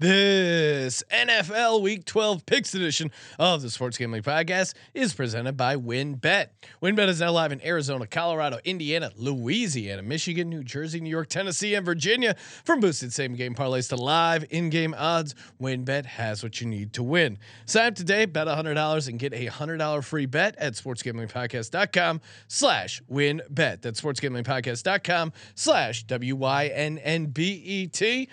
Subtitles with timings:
[0.00, 6.50] This NFL Week 12 Picks edition of the Sports Gambling Podcast is presented by WynnBet.
[6.80, 11.74] WynnBet is now live in Arizona, Colorado, Indiana, Louisiana, Michigan, New Jersey, New York, Tennessee,
[11.74, 12.36] and Virginia.
[12.62, 16.92] From boosted same game parlays to live in game odds, WynnBet has what you need
[16.92, 17.36] to win.
[17.66, 23.82] Sign up today, bet $100 and get a $100 free bet at sportsgamblingpodcast.com slash wynnbet.
[23.82, 28.28] That's sportsgamblingpodcast.com slash W Y N N B E T.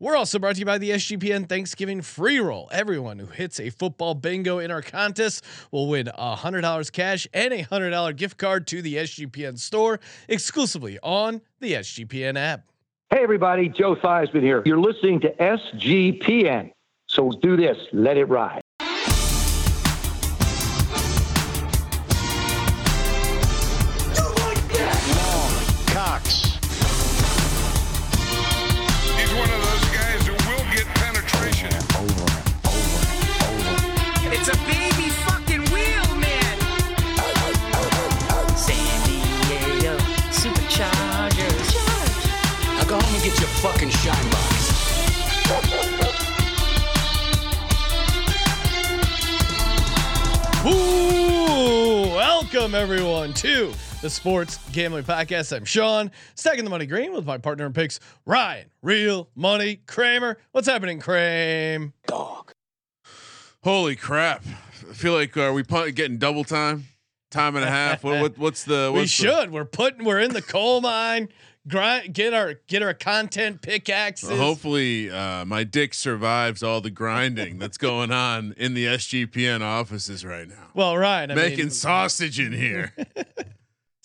[0.00, 2.68] We're also brought to you by the SGPN Thanksgiving free roll.
[2.70, 7.64] Everyone who hits a football bingo in our contest will win $100 cash and a
[7.64, 9.98] $100 gift card to the SGPN store
[10.28, 12.68] exclusively on the SGPN app.
[13.10, 14.62] Hey, everybody, Joe Theismann here.
[14.64, 16.70] You're listening to SGPN.
[17.08, 18.60] So do this, let it ride.
[52.78, 55.54] Everyone to the Sports Gambling Podcast.
[55.54, 60.38] I'm Sean, stacking the money green with my partner in picks, Ryan, Real Money Kramer.
[60.52, 61.92] What's happening, Kramer?
[62.06, 62.52] Dog.
[63.64, 64.44] Holy crap!
[64.88, 66.84] I feel like are we punt, getting double time,
[67.32, 68.04] time and a half?
[68.04, 68.90] What, what what's the?
[68.94, 69.50] What's we the- should.
[69.50, 70.04] We're putting.
[70.04, 71.30] We're in the coal mine.
[71.68, 72.14] Grind.
[72.14, 74.28] Get our get our content pickaxes.
[74.28, 79.60] Well, hopefully, uh, my dick survives all the grinding that's going on in the SGPN
[79.60, 80.68] offices right now.
[80.74, 81.30] well, Ryan.
[81.32, 82.92] I Making mean, sausage in here.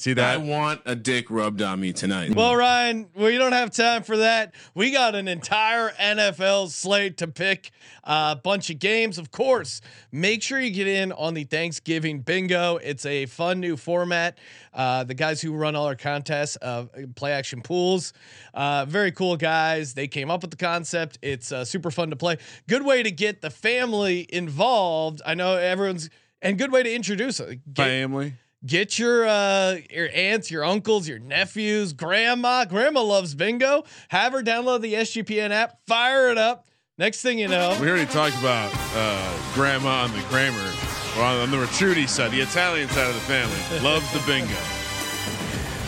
[0.04, 0.34] See that?
[0.34, 2.36] I want a dick rubbed on me tonight.
[2.36, 4.54] Well, Ryan, we don't have time for that.
[4.76, 7.72] We got an entire NFL slate to pick,
[8.04, 9.80] a uh, bunch of games, of course.
[10.12, 12.76] Make sure you get in on the Thanksgiving bingo.
[12.84, 14.40] It's a fun new format.
[14.74, 16.84] Uh, the guys who run all our contests, uh,
[17.16, 18.12] play action pools,
[18.54, 19.94] uh, very cool guys.
[19.94, 21.18] They came up with the concept.
[21.22, 22.40] It's uh, super fun to play.
[22.68, 25.22] Good way to get the family involved.
[25.26, 26.10] I know everyone's
[26.42, 27.74] and good way to introduce it.
[27.74, 28.34] Get- Family.
[28.66, 32.64] Get your uh your aunts, your uncles, your nephews, grandma.
[32.66, 33.84] Grandma loves bingo.
[34.08, 36.66] Have her download the SGPN app, fire it up.
[36.98, 40.72] Next thing you know, We already talked about uh, grandma on the Kramer,
[41.18, 44.54] or on, the Retrudy side, the Italian side of the family loves the bingo.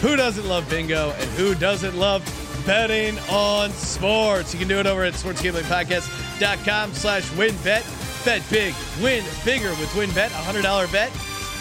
[0.01, 2.23] who doesn't love bingo and who doesn't love
[2.65, 4.51] betting on sports?
[4.51, 8.25] You can do it over at sportsgamblingpodcast.com slash wynnbet.
[8.25, 10.25] Bet big, win bigger with WynnBet.
[10.25, 11.11] A hundred dollar bet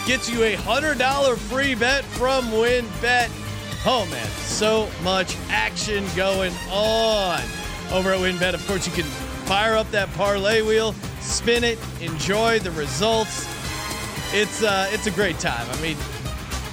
[0.05, 3.29] gets you a hundred dollar free bet from WynnBet.
[3.85, 7.41] Oh man, so much action going on
[7.91, 8.53] over at WynnBet.
[8.53, 9.09] Of course, you can
[9.45, 13.47] fire up that parlay wheel, spin it, enjoy the results.
[14.33, 15.67] It's uh, it's a great time.
[15.69, 15.95] I mean,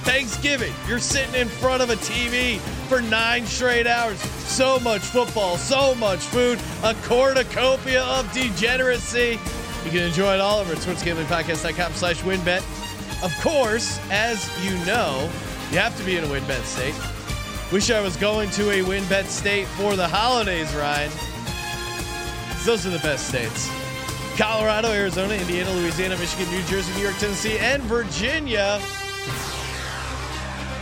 [0.03, 4.19] Thanksgiving, you're sitting in front of a TV for nine straight hours.
[4.19, 9.39] So much football, so much food, a cornucopia of degeneracy.
[9.85, 12.82] You can enjoy it all over at sportsgamblingpodcast.com slash wynnbet.
[13.23, 15.29] Of course, as you know,
[15.71, 16.93] you have to be in a WynnBet state.
[17.71, 21.09] Wish I was going to a WynnBet state for the holidays, Ryan.
[22.65, 23.69] Those are the best states.
[24.37, 28.81] Colorado, Arizona, Indiana, Louisiana, Michigan, New Jersey, New York, Tennessee, and Virginia.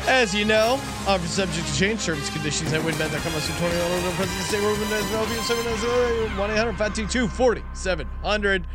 [0.08, 2.04] As you know, offer subject to change.
[2.04, 3.34] Terms conditions at wynnbet.com.
[3.34, 4.62] Less than 20 all over the President State.
[4.62, 8.66] WynnBet 1 800 522 4700.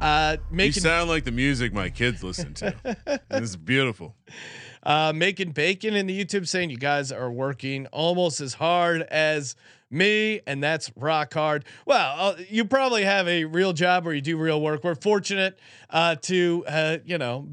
[0.00, 3.20] Uh, You sound like the music my kids listen to.
[3.30, 4.14] it's beautiful.
[4.84, 9.56] uh, making bacon in the YouTube saying you guys are working almost as hard as
[9.90, 11.64] me, and that's rock hard.
[11.86, 14.84] Well, uh, you probably have a real job where you do real work.
[14.84, 15.58] We're fortunate
[15.90, 17.48] uh, to, uh, you know,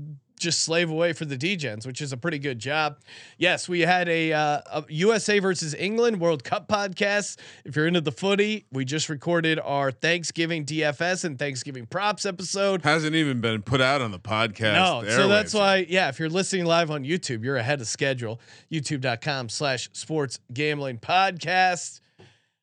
[0.45, 2.99] just slave away for the DGens, which is a pretty good job.
[3.39, 7.39] Yes, we had a, uh, a USA versus England World Cup podcast.
[7.65, 12.83] If you're into the footy, we just recorded our Thanksgiving DFS and Thanksgiving props episode.
[12.83, 14.75] Hasn't even been put out on the podcast.
[14.75, 18.39] No, so that's why, yeah, if you're listening live on YouTube, you're ahead of schedule.
[18.71, 22.01] YouTube.com slash sports gambling podcast.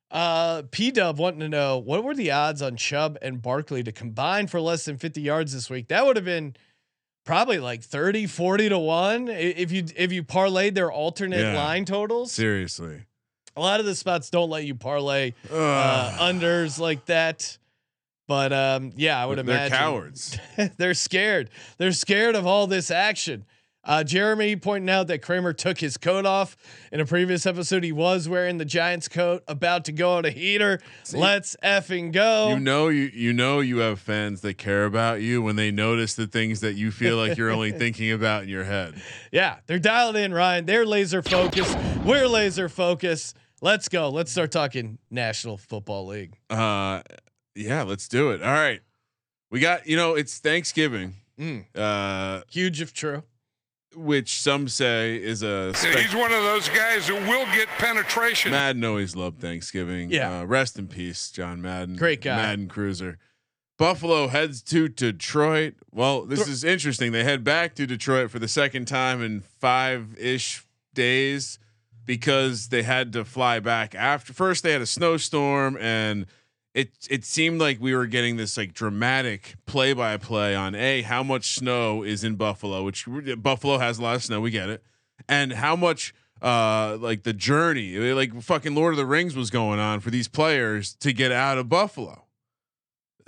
[0.09, 3.91] Uh, P Dub wanting to know what were the odds on Chubb and Barkley to
[3.91, 5.89] combine for less than 50 yards this week?
[5.89, 6.55] That would have been
[7.25, 9.29] probably like 30, 40 to one.
[9.29, 11.57] If you, if you parlayed their alternate Yeah.
[11.57, 13.03] line totals, Seriously.
[13.57, 17.59] a lot of the spots don't let you parlay uh, unders like that.
[18.29, 20.39] But um, yeah, I would They're imagine cowards.
[20.79, 21.51] they're scared.
[21.79, 23.45] They're scared of all this action.
[23.85, 26.57] Uh, Jeremy pointing out that Kramer took his coat off
[26.93, 27.83] in a previous episode.
[27.83, 30.79] He was wearing the Giants coat, about to go on a heater.
[31.13, 32.51] Let's effing go.
[32.51, 36.15] You know you you know you have fans that care about you when they notice
[36.15, 38.95] the things that you feel like you're only thinking about in your head.
[39.33, 40.65] yeah, they're dialed in, Ryan.
[40.65, 41.77] They're laser focused.
[42.05, 43.37] We're laser focused.
[43.61, 44.11] Let's go.
[44.11, 46.37] Let's start talking National Football League.
[46.49, 47.03] Uh
[47.57, 48.43] yeah, let's do it.
[48.43, 48.81] All right.
[49.51, 51.17] We got, you know, it's Thanksgiving.
[51.39, 51.65] Mm.
[51.75, 53.25] Uh Huge if true.
[53.95, 58.51] Which some say is a spec- He's one of those guys who will get penetration.
[58.53, 60.11] Madden always loved Thanksgiving.
[60.11, 60.41] Yeah.
[60.41, 61.97] Uh, rest in peace, John Madden.
[61.97, 62.37] Great guy.
[62.37, 63.19] Madden cruiser.
[63.79, 65.75] Buffalo heads to Detroit.
[65.91, 67.13] Well, this Th- is interesting.
[67.13, 71.59] They head back to Detroit for the second time in five ish days
[72.05, 74.33] because they had to fly back after.
[74.33, 76.27] First, they had a snowstorm, and
[76.75, 81.03] it it seemed like we were getting this like dramatic play by play on a
[81.03, 83.07] how much snow is in Buffalo, which
[83.39, 84.41] Buffalo has a lot of snow.
[84.41, 84.83] We get it,
[85.29, 89.79] and how much uh like the journey like fucking lord of the rings was going
[89.79, 92.25] on for these players to get out of buffalo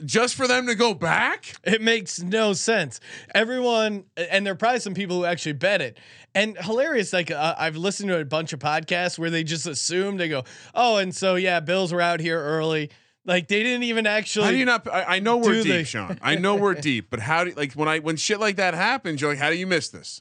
[0.04, 2.98] just for them to go back It makes no sense.
[3.34, 5.98] Everyone, and there are probably some people who actually bet it.
[6.34, 10.16] And hilarious, like uh, I've listened to a bunch of podcasts where they just assume
[10.16, 10.42] they go,
[10.74, 12.90] "Oh, and so yeah, Bills were out here early."
[13.26, 14.44] Like they didn't even actually.
[14.44, 15.84] how do you not I, I know we're deep they?
[15.94, 18.74] sean i know we're deep but how do like when i when shit like that
[18.74, 20.20] happens you're like how do you miss this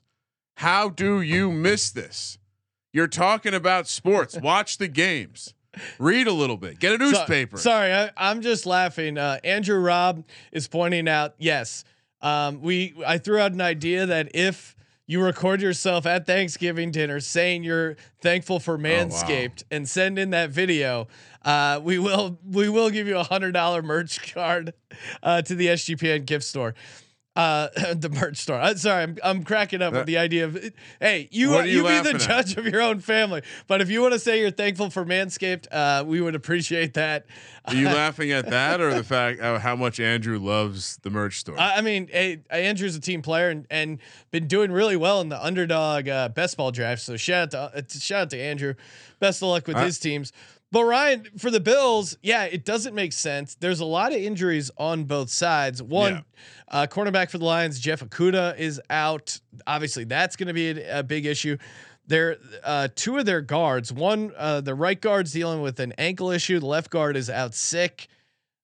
[0.58, 2.38] how do you miss this
[2.94, 5.54] you're talking about sports watch the games
[6.00, 9.18] read a little bit get a So- newspaper sorry, I, I'm just laughing.
[9.18, 11.84] Uh, Andrew Robb is pointing out, yes,
[12.22, 14.76] um, we I threw out an idea that if
[15.08, 20.50] you record yourself at Thanksgiving dinner saying you're thankful for Manscaped and send in that
[20.52, 21.08] video,
[21.46, 24.74] uh, we will we will give you a hundred dollar merch card
[25.22, 26.74] uh, to the SGPN gift store.
[27.36, 28.60] Uh, the merch store.
[28.60, 32.04] Uh, sorry, I'm, I'm cracking up with the idea of, hey, you are you you,
[32.04, 32.22] be the at?
[32.22, 33.42] judge of your own family.
[33.66, 37.26] But if you want to say you're thankful for Manscaped, uh, we would appreciate that.
[37.66, 41.40] are you laughing at that or the fact uh, how much andrew loves the merch
[41.40, 43.98] store I I mean, hey, Andrew's a team player and, and
[44.30, 47.02] been doing really well in the underdog uh, best ball draft.
[47.02, 48.76] So shout out to uh, shout out to Andrew.
[49.20, 50.34] Best of luck with his teams.
[50.74, 53.54] But Ryan, for the Bills, yeah, it doesn't make sense.
[53.54, 55.84] There's a lot of injuries on both sides.
[55.84, 56.22] One, Yeah.
[56.68, 59.40] uh, cornerback for the Lions, Jeff Okudah is out.
[59.68, 61.58] Obviously, that's going to be a, a big issue.
[62.08, 63.94] They're uh, two of their guards.
[63.94, 66.60] One, uh, the right guard's dealing with an ankle issue.
[66.60, 68.08] The left guard is out sick.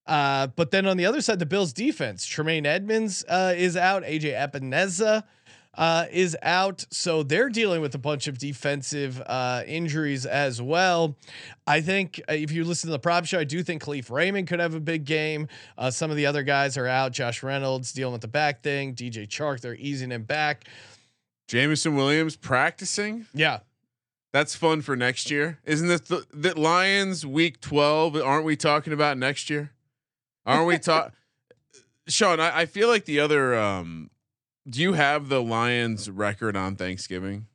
[0.08, 4.02] Uh, but then on the other side, the Bills defense, Tremaine Edmunds uh, is out.
[4.02, 5.26] AJ Epenesa
[5.76, 6.86] uh, is out.
[6.92, 11.16] So they're dealing with a bunch of defensive uh, injuries as well.
[11.68, 14.48] I think uh, if you listen to the prop show, I do think Kalif Raymond
[14.48, 15.48] could have a big game.
[15.78, 17.12] Uh, some of the other guys are out.
[17.12, 18.94] Josh Reynolds dealing with the back thing.
[18.96, 20.66] DJ Chark, they're easing him back.
[21.48, 23.60] jameson williams practicing Yeah.
[24.32, 28.16] That's fun for next year, isn't this the, the Lions week twelve?
[28.16, 29.72] Aren't we talking about next year?
[30.46, 31.14] Aren't we talk,
[32.08, 32.40] Sean?
[32.40, 33.58] I, I feel like the other.
[33.58, 34.12] Um,
[34.70, 37.48] do you have the Lions record on Thanksgiving?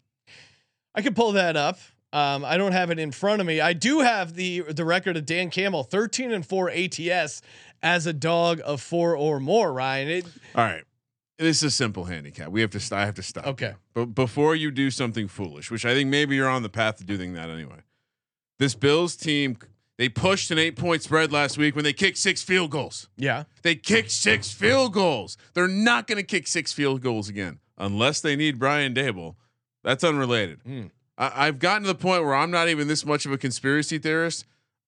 [0.94, 1.78] I could pull that up.
[2.12, 3.60] Um, I don't have it in front of me.
[3.60, 7.42] I do have the the record of Dan Campbell, thirteen and four ATS
[7.82, 9.72] as a dog of four or more.
[9.72, 10.24] Ryan, it,
[10.54, 10.84] All right,
[11.38, 12.50] this is a simple handicap.
[12.50, 12.80] We have to.
[12.80, 13.46] St- I have to stop.
[13.48, 13.74] Okay.
[13.94, 17.04] but before you do something foolish, which I think maybe you're on the path to
[17.04, 17.80] doing that anyway.
[18.60, 19.58] This Bills team,
[19.98, 23.08] they pushed an eight point spread last week when they kicked six field goals.
[23.16, 25.36] yeah, They kicked six field goals.
[25.54, 29.36] They're not going to kick six field goals again unless they need Brian Daboll.
[29.82, 30.60] That's unrelated.
[30.64, 30.90] Mm.
[31.18, 33.98] I, I've gotten to the point where I'm not even this much of a conspiracy
[33.98, 34.44] theorist.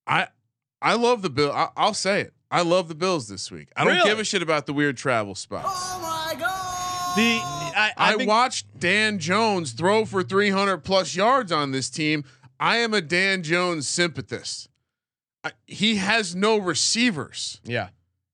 [0.07, 0.29] I
[0.83, 1.53] I love the bill.
[1.53, 2.33] I, I'll say it.
[2.51, 3.69] I love the Bills this week.
[3.77, 4.09] I don't Really?
[4.09, 5.67] give a shit about the weird travel spots.
[5.69, 6.33] Oh
[7.17, 11.89] the I, I I've been- watched Dan Jones throw for 300 plus yards on this
[11.91, 12.25] team.
[12.61, 14.69] I am a Dan Jones sympathist.
[15.67, 17.89] He has no receivers yeah.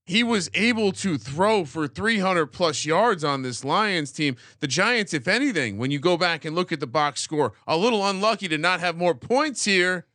[0.04, 4.36] he was able to throw for 300 plus yards on this Lions team.
[4.60, 7.76] The Giants, if anything, when you go back and look at the box score, a
[7.76, 10.06] little unlucky to not have more points here.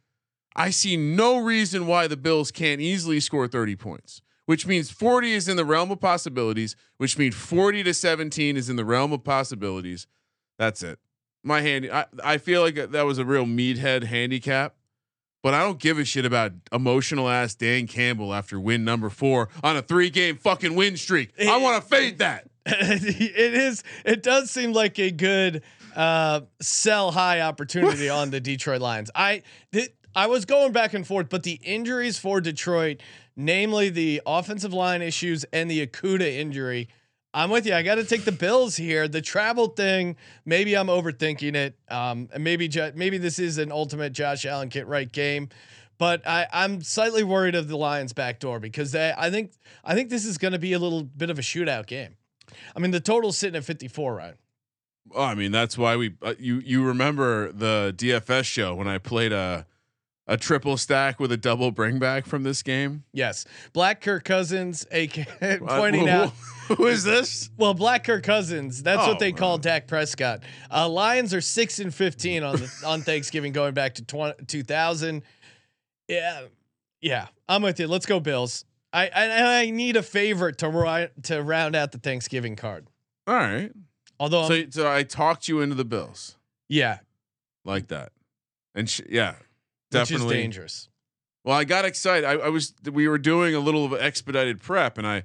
[0.56, 5.34] I see no reason why the Bills can't easily score 30 points, which means 40
[5.34, 9.14] is in the realm of possibilities, which means 40 to 17 is in the realm
[9.14, 10.08] of possibilities.
[10.58, 10.98] That's it.
[11.44, 14.76] My hand, I, I feel like that was a real meathead handicap.
[15.48, 19.48] But I don't give a shit about emotional ass Dan Campbell after win number four
[19.64, 21.32] on a three game fucking win streak.
[21.40, 22.50] I want to fade that.
[22.66, 23.82] it is.
[24.04, 25.64] It does seem like a good
[25.96, 29.10] uh, sell high opportunity on the Detroit Lions.
[29.16, 33.00] I th- I was going back and forth, but the injuries for Detroit,
[33.38, 36.90] namely the offensive line issues and the Okudah injury,
[37.38, 37.76] I'm with you.
[37.76, 39.08] I got to take the Bills here.
[39.08, 41.78] The travel thing, maybe I'm overthinking it.
[41.88, 45.50] Um, and maybe maybe this is an ultimate Josh Allen get right game,
[46.00, 49.52] but I, I'm slightly worried of the Lions back door because they, I think
[49.86, 52.16] I think this is going to be a little bit of a shootout game.
[52.76, 54.34] I mean, the total's sitting at 54, right?
[55.16, 59.32] I mean, that's why we uh, you you remember the DFS show when I played
[59.32, 59.68] a
[60.28, 63.04] a triple stack with a double bring back from this game.
[63.14, 66.32] Yes, Black Kirk Cousins, aka Uh, pointing out.
[66.68, 67.50] who is this?
[67.58, 68.84] Well, Black Kirk Cousins.
[68.84, 69.58] That's Oh, what they call wow.
[69.62, 70.42] Dak Prescott.
[70.72, 75.24] Uh, Lions are six and fifteen on the, on Thanksgiving, going back to 20, 2000.
[76.08, 76.42] Yeah,
[77.02, 77.88] yeah, I'm with you.
[77.88, 78.66] Let's go Bills.
[78.94, 82.88] I I, I need a favorite to ri- to round out the Thanksgiving card.
[83.28, 83.72] All right.
[84.20, 86.38] Although, So, so I talked you into the Bills
[86.70, 87.00] yeah,
[87.64, 88.12] like that,
[88.74, 89.36] and sh- yeah,
[89.92, 90.90] definitely dangerous.
[91.44, 92.26] Well, I got excited.
[92.26, 95.24] I, I was we were doing a little of expedited prep, and I,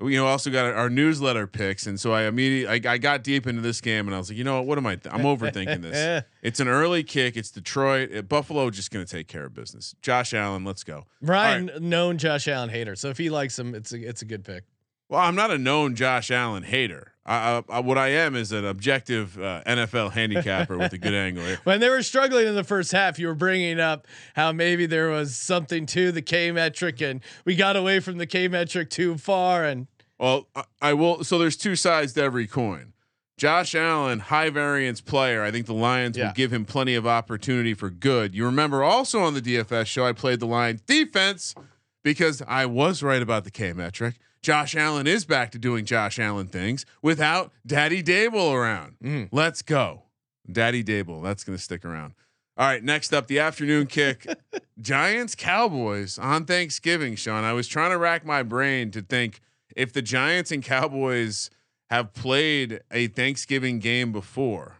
[0.00, 3.46] you know, also got our newsletter picks, and so I immediately I, I got deep
[3.48, 4.66] into this game, and I was like, you know what?
[4.66, 4.96] What am I?
[4.96, 6.22] Th- I'm overthinking this.
[6.42, 7.36] It's an early kick.
[7.36, 8.14] It's Detroit.
[8.14, 9.96] Uh, Buffalo just going to take care of business.
[10.02, 11.06] Josh Allen, let's go.
[11.20, 14.44] Ryan, known Josh Allen hater, so if he likes him, it's a it's a good
[14.44, 14.64] pick.
[15.08, 17.12] Well, I'm not a known Josh Allen hater.
[17.28, 21.44] I, I, what I am is an objective uh, NFL handicapper with a good angle
[21.44, 21.58] here.
[21.64, 25.08] When they were struggling in the first half, you were bringing up how maybe there
[25.10, 29.18] was something to the K metric, and we got away from the K metric too
[29.18, 29.64] far.
[29.64, 31.24] And Well, I, I will.
[31.24, 32.92] So there's two sides to every coin.
[33.36, 35.42] Josh Allen, high variance player.
[35.42, 36.28] I think the Lions Yeah.
[36.28, 38.34] will give him plenty of opportunity for good.
[38.34, 41.54] You remember also on the DFS show, I played the Lions defense
[42.02, 44.14] because I was right about the K metric.
[44.46, 48.94] Josh Allen is back to doing Josh Allen things without Daddy Daboll around.
[49.02, 49.28] Mm.
[49.32, 50.04] Let's go,
[50.48, 51.20] Daddy Daboll.
[51.20, 52.14] That's going to stick around.
[52.56, 54.24] All right, next up, the afternoon kick.
[54.80, 57.42] Giants Cowboys on Thanksgiving, Sean.
[57.42, 59.40] I was trying to rack my brain to think
[59.74, 61.50] if the Giants and Cowboys
[61.90, 64.76] have played a Thanksgiving game before.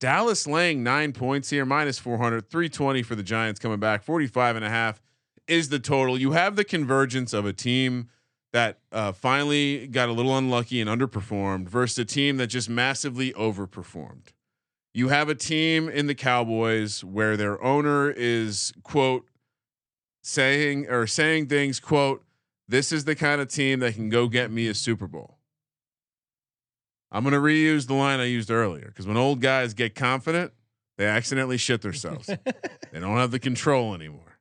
[0.00, 4.66] Dallas laying nine points here, minus 400, 320 for the Giants coming back, 45 and
[4.66, 5.00] a half
[5.48, 6.18] is the total.
[6.18, 8.10] You have the convergence of a team
[8.56, 13.34] that uh, finally got a little unlucky and underperformed versus a team that just massively
[13.34, 14.28] overperformed.
[14.94, 19.28] You have a team in the Cowboys where their owner is quote
[20.22, 22.24] saying or saying things quote
[22.66, 25.36] this is the kind of team that can go get me a Super Bowl.
[27.12, 30.54] I'm going to reuse the line I used earlier because when old guys get confident,
[30.96, 32.26] they accidentally shit themselves.
[32.90, 34.38] they don't have the control anymore.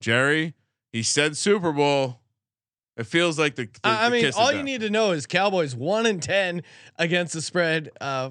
[0.00, 0.54] Jerry,
[0.94, 2.20] he said Super Bowl.
[2.96, 3.64] It feels like the.
[3.64, 6.62] the I the mean, all you need to know is Cowboys one and ten
[6.98, 7.90] against the spread.
[8.00, 8.30] Uh,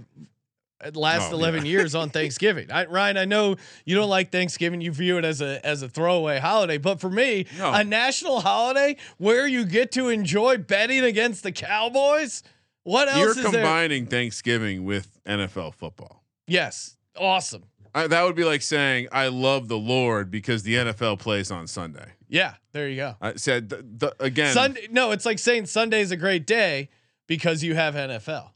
[0.94, 1.72] last Oh, eleven yeah.
[1.72, 2.72] years on Thanksgiving.
[2.72, 3.56] I, Ryan, I know
[3.86, 4.82] you don't like Thanksgiving.
[4.82, 7.72] You view it as a as a throwaway holiday, but for me, No.
[7.74, 12.44] a national holiday where you get to enjoy betting against the Cowboys.
[12.84, 13.46] What else You're is there?
[13.52, 16.24] combining Thanksgiving with NFL football.
[16.48, 17.64] Yes, awesome.
[17.96, 21.68] I, that would be like saying I love the Lord because the NFL plays on
[21.68, 22.08] Sunday.
[22.34, 23.16] Yeah, there you go.
[23.22, 24.56] I said th- th- again.
[24.56, 24.88] Sunday.
[24.90, 26.90] No, it's like saying Sunday's a great day
[27.28, 28.50] because you have NFL.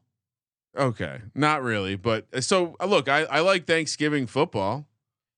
[0.75, 4.87] Okay, not really, but uh, so uh, look, I, I like Thanksgiving football.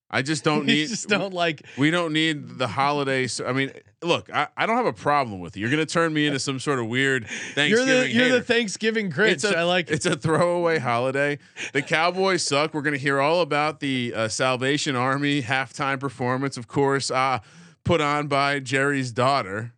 [0.10, 0.88] I just don't need.
[0.88, 1.64] just don't like.
[1.78, 3.42] We don't need the holidays.
[3.46, 5.60] I mean, look, I, I don't have a problem with it.
[5.60, 7.88] You're gonna turn me into some sort of weird Thanksgiving.
[7.88, 8.42] You're the you're the.
[8.42, 9.32] Thanksgiving Grinch.
[9.32, 9.96] It's a, I like it.
[9.96, 11.40] It's a throwaway holiday.
[11.74, 12.74] The Cowboys suck.
[12.74, 17.40] We're going to hear all about the uh, Salvation Army halftime performance, of course, uh,
[17.84, 19.74] put on by Jerry's daughter.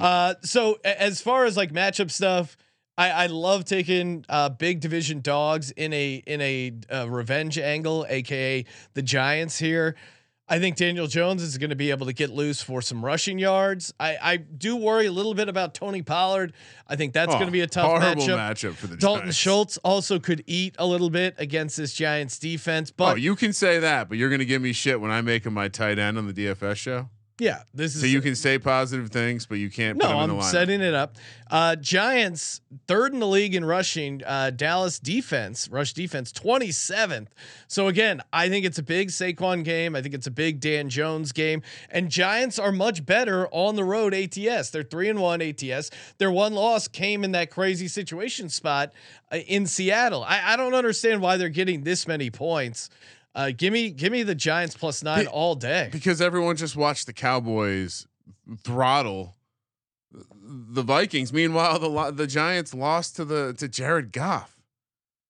[0.00, 2.56] Uh, so as far as like matchup stuff,
[2.98, 8.06] I, I love taking uh, big division dogs in a in a uh, revenge angle,
[8.08, 8.64] aka
[8.94, 9.96] the Giants here.
[10.52, 13.38] I think Daniel Jones is going to be able to get loose for some rushing
[13.38, 13.94] yards.
[13.98, 16.52] I, I do worry a little bit about Tony Pollard.
[16.86, 18.36] I think that's Oh, going to be a tough matchup.
[18.36, 19.36] matchup for the Dalton Giants.
[19.38, 23.54] Schultz also could eat a little bit against this Giants defense, but oh, you can
[23.54, 25.98] say that, but you're going to give me shit when I make him my tight
[25.98, 27.08] end on the DFS show.
[27.42, 29.98] Yeah, this is So you can say positive things, but you can't.
[29.98, 31.16] No, I'm setting it up.
[31.50, 34.22] Uh, Giants third in the league in rushing.
[34.24, 37.26] Uh, Dallas defense, rush defense, 27th.
[37.66, 39.96] So again, I think it's a big Saquon game.
[39.96, 41.62] I think it's a big Dan Jones game.
[41.90, 44.14] And Giants are much better on the road.
[44.14, 44.70] ATS.
[44.70, 45.90] They're three and one ATS.
[46.18, 48.92] Their one loss came in that crazy situation spot
[49.32, 50.22] uh, in Seattle.
[50.22, 52.88] I, I don't understand why they're getting this many points.
[53.34, 55.88] Uh, give me, give me the Giants plus nine Be- all day.
[55.90, 58.06] because everyone just watched the Cowboys
[58.58, 59.36] throttle
[60.44, 61.32] the Vikings.
[61.32, 64.56] Meanwhile, the the Giants lost to the to Jared Goff.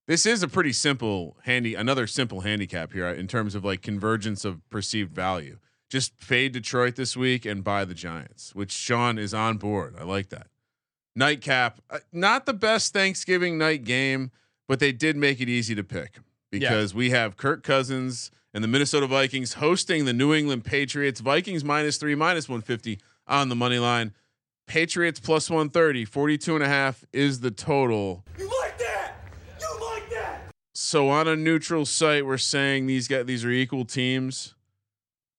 [0.09, 4.45] This is a pretty simple handy another simple handicap here in terms of like convergence
[4.45, 5.59] of perceived value.
[5.89, 9.95] Just fade Detroit this week and buy the Giants, which Sean is on board.
[10.01, 10.49] I like that.
[11.15, 11.81] nightcap.
[11.91, 14.31] Uh, not the best Thanksgiving night game,
[14.67, 16.19] but they did make it easy to pick
[16.53, 21.21] because we have Kirk Cousins and the Minnesota Vikings hosting the New England Patriots.
[21.21, 24.13] Vikings minus three, minus 150 on the money line.
[24.69, 28.25] Patriots plus 130, 42 and a half is the total.
[28.39, 29.15] You like that?
[29.61, 30.53] You like that?
[30.75, 34.55] So on a neutral site, we're saying these guys, these are equal teams.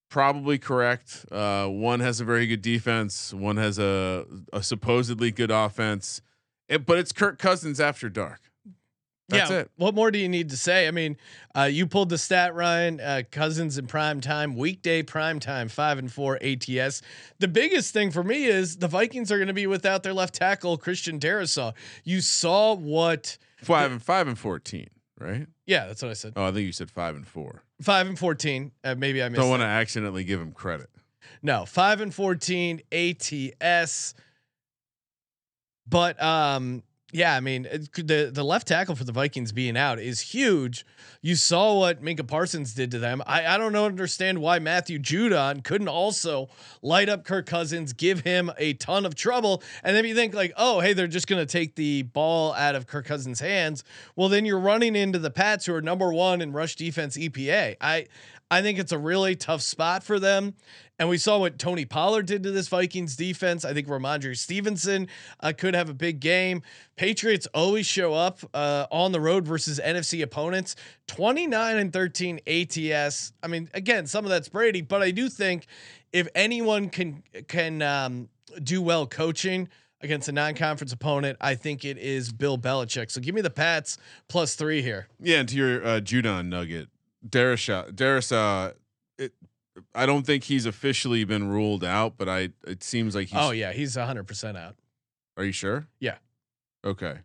[0.09, 1.25] Probably correct.
[1.31, 3.33] Uh, one has a very good defense.
[3.33, 6.21] One has a, a supposedly good offense.
[6.67, 8.41] It, but it's Kirk Cousins after dark.
[9.29, 9.59] That's yeah.
[9.59, 9.71] it.
[9.77, 10.87] What more do you need to say?
[10.87, 11.17] I mean,
[11.55, 12.99] uh, you pulled the stat, Ryan.
[12.99, 17.01] Uh, Cousins in prime time, weekday prime time, five and four ATS.
[17.39, 20.35] The biggest thing for me is the Vikings are going to be without their left
[20.35, 21.73] tackle Christian Darrisaw.
[22.03, 23.37] You saw what?
[23.57, 25.47] Five and five and fourteen, right?
[25.65, 26.33] Yeah, that's what I said.
[26.35, 27.63] Oh, I think you said five and four.
[27.81, 28.73] Five and fourteen.
[28.83, 29.39] Uh, maybe I missed.
[29.39, 30.89] Don't want to accidentally give him credit.
[31.41, 34.15] No, five and fourteen ATS.
[35.87, 40.19] But um, yeah, I mean the the left tackle for the Vikings being out is
[40.19, 40.83] huge.
[41.21, 43.21] You saw what Minka Parsons did to them.
[43.27, 46.49] I I don't understand why Matthew Judon couldn't also
[46.81, 50.53] light up Kirk Cousins, give him a ton of trouble, and then you think like,
[50.57, 53.83] oh hey, they're just gonna take the ball out of Kirk Cousins' hands.
[54.15, 57.75] Well, then you're running into the Pats who are number one in rush defense EPA.
[57.79, 58.07] I
[58.49, 60.55] I think it's a really tough spot for them.
[61.03, 63.65] And we saw what Tony Pollard did to this Vikings defense.
[63.65, 65.09] I think Rhamondre Stevenson
[65.41, 66.61] uh, could have a big game.
[66.95, 70.77] Patriots always show up uh, on the road versus NFC opponents.
[71.07, 73.33] 29 and 13 ATS.
[73.43, 75.67] I mean, again, some of that's Brady, but I do think
[76.13, 78.29] if anyone can can um,
[78.63, 79.67] do well coaching
[79.99, 83.11] against a non-conference opponent, I think it is Bill Belichick.
[83.11, 83.97] So give me the Pats
[84.29, 85.09] plus three here.
[85.19, 86.87] Yeah, and to your uh, Judon nugget,
[87.27, 88.77] Darasha, Darasa, it,
[89.95, 93.39] I don't think he's officially been ruled out, but I it seems like he's.
[93.39, 94.75] oh yeah, he's 100 percent out.
[95.37, 95.87] Are you sure?
[95.99, 96.17] Yeah.
[96.85, 97.19] Okay.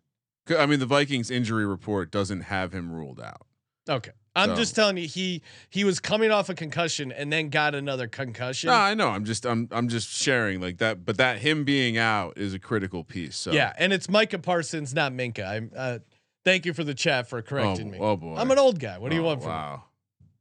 [0.59, 3.47] I mean, the Vikings injury report doesn't have him ruled out.
[3.88, 4.12] Okay.
[4.35, 7.75] I'm So- just telling you, he he was coming off a concussion and then got
[7.75, 8.69] another concussion.
[8.69, 9.09] No, I know.
[9.09, 11.05] I'm just I'm I'm just sharing like that.
[11.05, 13.37] But that him being out is a critical piece.
[13.37, 15.45] So Yeah, and it's Micah Parsons, not Minka.
[15.45, 15.71] I'm.
[15.76, 15.99] Uh,
[16.45, 17.99] thank you for the chat for correcting oh, me.
[18.00, 18.37] Oh boy.
[18.37, 18.99] I'm an old guy.
[18.99, 19.56] What do you Oh, want from me?
[19.56, 19.84] Wow.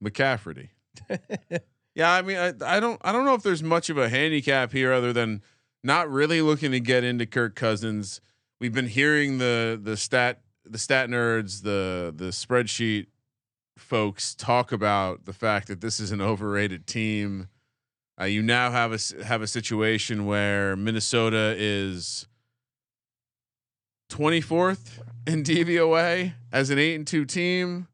[0.03, 0.69] McCafferty.
[1.97, 4.71] yeah, I mean, I, I don't I don't know if there's much of a handicap
[4.71, 5.41] here other than
[5.83, 8.21] not really looking to get into Kirk Cousins.
[8.59, 13.07] We've been hearing the the stat the stat nerds, the the spreadsheet
[13.79, 17.47] folks talk about the fact that this is an overrated team.
[18.21, 22.27] Uh, you now have a have a situation where Minnesota is
[24.11, 27.87] 24th in DVOA as an eight and two team.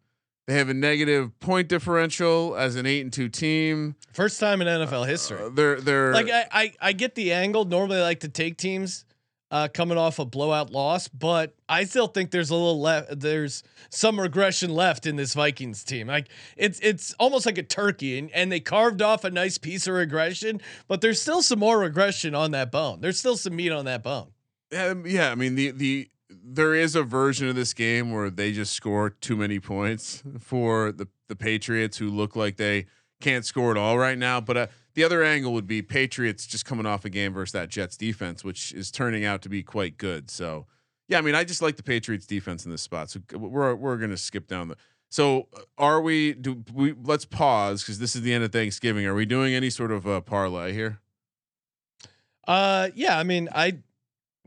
[0.48, 3.96] They have a negative point differential as an eight and two team.
[4.12, 5.42] First time in NFL history.
[5.42, 7.64] Uh, they're they're like I, I I get the angle.
[7.64, 9.06] Normally, I like to take teams
[9.52, 13.20] uh, coming off a blowout loss, but I still think there's a little left.
[13.20, 16.08] There's some regression left in this Vikings team.
[16.08, 16.28] Like
[16.58, 19.94] it's it's almost like a turkey, and and they carved off a nice piece of
[19.94, 23.00] regression, but there's still some more regression on that bone.
[23.00, 24.32] There's still some meat on that bone.
[24.78, 26.10] Um, yeah, I mean the the
[26.44, 30.92] there is a version of this game where they just score too many points for
[30.92, 32.86] the the Patriots who look like they
[33.22, 34.42] can't score at all right now.
[34.42, 37.70] But uh, the other angle would be Patriots just coming off a game versus that
[37.70, 40.30] Jets defense, which is turning out to be quite good.
[40.30, 40.68] So
[41.08, 43.10] yeah, I mean I just like the Patriots defense in this spot.
[43.10, 44.78] So we're we're gonna skip down the.
[45.10, 46.34] So uh, are we?
[46.34, 46.94] Do we?
[46.94, 49.06] Let's pause because this is the end of Thanksgiving.
[49.06, 51.00] Are we doing any sort of uh, parlay here?
[52.48, 53.80] Uh, yeah, I mean, I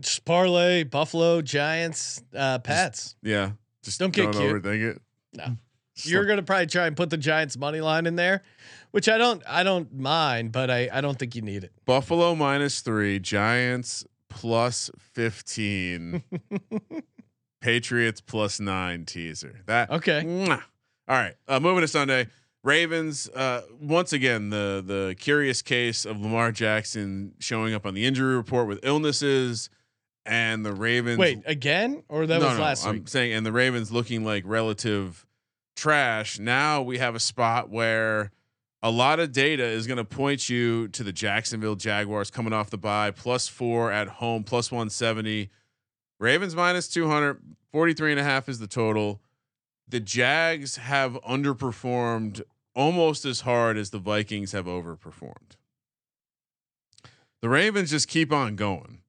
[0.00, 3.16] just parlay Buffalo Giants, uh, Pats.
[3.22, 4.62] Yeah, just Don't get cute.
[4.62, 5.02] overthink it.
[5.34, 5.56] No.
[6.02, 8.42] You're gonna probably try and put the Giants money line in there,
[8.90, 11.72] which I don't I don't mind, but I I don't think you need it.
[11.86, 16.22] Buffalo minus three, Giants plus 15,
[17.62, 19.60] Patriots plus nine teaser.
[19.66, 20.22] That Okay.
[20.24, 20.62] Mwah.
[21.08, 21.34] All right.
[21.48, 22.26] Uh, moving to Sunday.
[22.62, 28.04] Ravens, uh, once again, the the curious case of Lamar Jackson showing up on the
[28.04, 29.70] injury report with illnesses,
[30.26, 31.18] and the Ravens.
[31.18, 32.02] Wait, again?
[32.08, 33.08] Or that no, was no, last I'm week?
[33.08, 35.26] saying, and the Ravens looking like relative
[35.76, 36.38] trash.
[36.38, 38.32] Now we have a spot where
[38.82, 42.70] a lot of data is going to point you to the Jacksonville Jaguars coming off
[42.70, 45.50] the bye, plus four at home, plus 170.
[46.18, 47.40] Ravens minus 200,
[47.72, 49.20] 43 and a half is the total.
[49.88, 52.42] The Jags have underperformed
[52.74, 55.56] almost as hard as the Vikings have overperformed.
[57.42, 59.02] The Ravens just keep on going.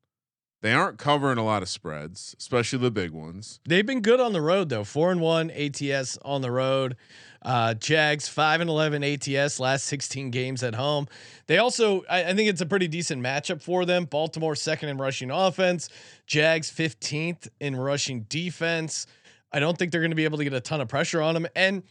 [0.62, 3.60] They aren't covering a lot of spreads, especially the big ones.
[3.68, 4.84] They've been good on the road though.
[4.84, 6.96] Four and one ATS on the road.
[7.44, 11.08] Uh, Jags five and eleven ATS last sixteen games at home.
[11.46, 14.06] They also, I, I think it's a pretty decent matchup for them.
[14.06, 15.90] Baltimore second in rushing offense.
[16.26, 19.06] Jags fifteenth in rushing defense.
[19.52, 21.36] I don't think they're going to be able to get a ton of pressure on
[21.36, 21.48] them.
[21.56, 21.84] And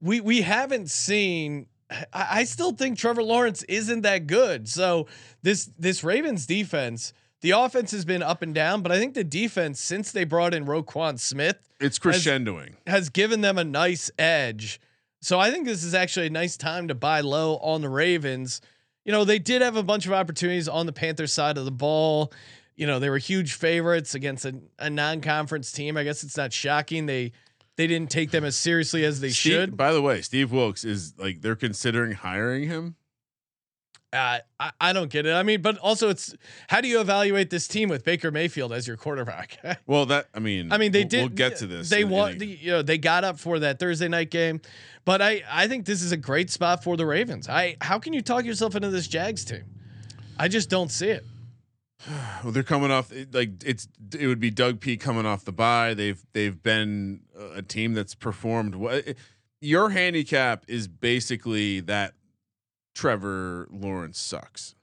[0.00, 1.66] we we haven't seen.
[1.90, 4.68] I, I still think Trevor Lawrence isn't that good.
[4.68, 5.06] So
[5.42, 7.14] this this Ravens defense.
[7.42, 10.52] The offense has been up and down, but I think the defense since they brought
[10.54, 12.74] in Roquan Smith It's crescendoing.
[12.86, 14.78] has given them a nice edge.
[15.22, 18.60] So I think this is actually a nice time to buy low on the Ravens.
[19.04, 21.70] You know, they did have a bunch of opportunities on the Panthers side of the
[21.70, 22.32] ball.
[22.76, 25.96] You know, they were huge favorites against a, a non-conference team.
[25.96, 27.32] I guess it's not shocking they
[27.76, 29.76] they didn't take them as seriously as they Steve- should.
[29.76, 32.96] By the way, Steve Wilks is like they're considering hiring him.
[34.12, 35.32] Uh, I, I don't get it.
[35.32, 36.34] I mean, but also it's
[36.68, 39.58] how do you evaluate this team with Baker Mayfield as your quarterback?
[39.86, 41.20] Well, that I mean, I mean, they we'll, did.
[41.20, 41.90] We'll get to this.
[41.90, 44.60] They want, the, you know, they got up for that Thursday night game,
[45.04, 47.48] but I, I think this is a great spot for the Ravens.
[47.48, 49.64] I, how can you talk yourself into this Jags team?
[50.38, 51.24] I just don't see it.
[52.42, 53.86] Well, they're coming off like it's
[54.18, 55.92] it would be Doug P coming off the bye.
[55.92, 57.20] They've they've been
[57.54, 58.74] a team that's performed.
[58.74, 59.02] well.
[59.60, 62.14] Your handicap is basically that
[62.94, 64.74] Trevor Lawrence sucks.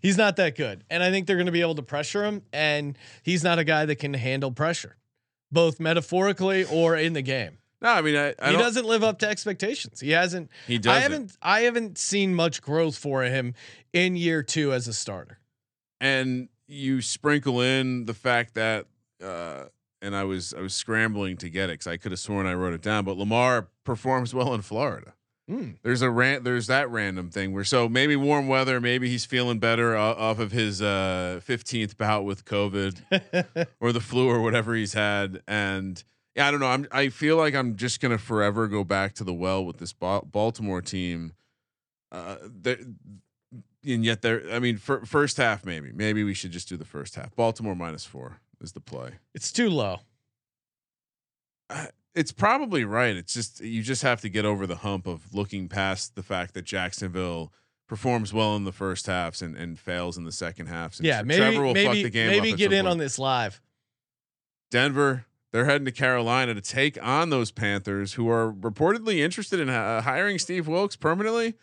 [0.00, 2.42] He's not that good, and I think they're going to be able to pressure him.
[2.52, 4.96] And he's not a guy that can handle pressure,
[5.52, 7.58] both metaphorically or in the game.
[7.80, 10.00] No, I mean I, I he doesn't live up to expectations.
[10.00, 10.50] He hasn't.
[10.66, 10.98] He doesn't.
[10.98, 11.36] I haven't.
[11.40, 13.54] I haven't seen much growth for him
[13.92, 15.38] in year two as a starter.
[16.00, 18.86] and you sprinkle in the fact that
[19.24, 19.64] uh
[20.02, 22.52] and I was I was scrambling to get it because I could have sworn I
[22.54, 25.14] wrote it down, but Lamar performs well in Florida.
[25.48, 25.70] Hmm.
[25.82, 26.44] There's a rant.
[26.44, 30.52] There's that random thing where so maybe warm weather, maybe he's feeling better off of
[30.52, 36.04] his uh 15th bout with COVID or the flu or whatever he's had, and
[36.36, 36.66] yeah, I don't know.
[36.66, 39.94] I'm I feel like I'm just gonna forever go back to the well with this
[39.94, 41.32] Ba- Baltimore team.
[42.12, 42.36] Uh,
[43.84, 44.42] and yet they're.
[44.52, 45.92] I mean, fir- first half maybe.
[45.92, 47.34] Maybe we should just do the first half.
[47.34, 49.12] Baltimore minus four is the play.
[49.34, 50.00] It's too low.
[52.14, 53.16] It's probably right.
[53.16, 56.54] It's just you just have to get over the hump of looking past the fact
[56.54, 57.52] that Jacksonville
[57.86, 60.98] performs well in the first halves and, and fails in the second halves.
[60.98, 62.92] And Yeah, maybe Trevor will fuck maybe the game maybe get in point.
[62.92, 63.60] on this live.
[64.70, 69.70] Denver, they're heading to Carolina to take on those Panthers, who are reportedly interested in
[69.70, 71.54] uh, hiring Steve Wilks permanently.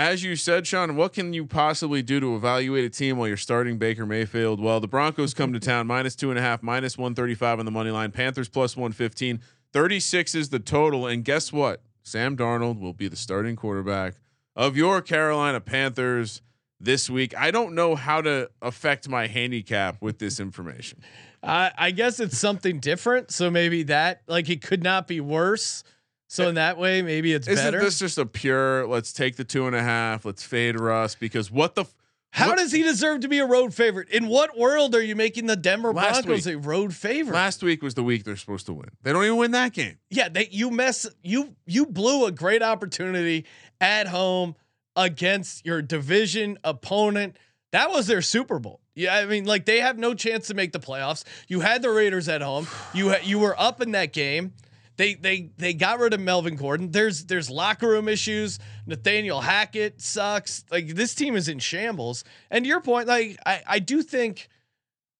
[0.00, 3.36] As you said, Sean, what can you possibly do to evaluate a team while you're
[3.36, 4.58] starting Baker Mayfield?
[4.58, 7.70] Well, the Broncos come to town minus two and a half, minus 135 on the
[7.70, 8.10] money line.
[8.10, 9.40] Panthers plus 115.
[9.74, 11.06] 36 is the total.
[11.06, 11.82] And guess what?
[12.02, 14.14] Sam Darnold will be the starting quarterback
[14.56, 16.40] of your Carolina Panthers
[16.80, 17.36] this week.
[17.36, 21.02] I don't know how to affect my handicap with this information.
[21.42, 23.32] I I guess it's something different.
[23.32, 25.84] So maybe that like it could not be worse.
[26.32, 27.60] So in that way, maybe it's better.
[27.60, 27.84] Isn't better.
[27.84, 28.86] this just a pure?
[28.86, 30.24] Let's take the two and a half.
[30.24, 31.82] Let's fade Russ because what the?
[31.82, 31.94] f-
[32.30, 34.08] How what- does he deserve to be a road favorite?
[34.10, 36.54] In what world are you making the Denver Last Broncos week.
[36.54, 37.34] a road favorite?
[37.34, 38.90] Last week was the week they're supposed to win.
[39.02, 39.98] They don't even win that game.
[40.08, 43.44] yeah, they you mess you you blew a great opportunity
[43.80, 44.54] at home
[44.96, 47.36] against your division opponent.
[47.72, 48.80] That was their Super Bowl.
[48.94, 51.24] Yeah, I mean, like they have no chance to make the playoffs.
[51.48, 52.66] You had the Raiders at home.
[52.94, 54.52] You ha- you were up in that game.
[55.00, 56.90] They they they got rid of Melvin Gordon.
[56.90, 58.58] There's there's locker room issues.
[58.84, 60.62] Nathaniel Hackett sucks.
[60.70, 62.22] Like this team is in shambles.
[62.50, 64.50] And to your point, like I I do think.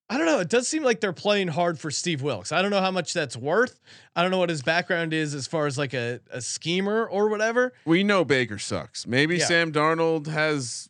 [0.07, 0.39] I don't know.
[0.39, 2.51] It does seem like they're playing hard for Steve Wilks.
[2.51, 3.79] I don't know how much that's worth.
[4.15, 7.29] I don't know what his background is as far as like a, a schemer or
[7.29, 7.73] whatever.
[7.85, 9.07] We know Baker sucks.
[9.07, 9.45] Maybe Yeah.
[9.45, 10.89] Sam Darnold has,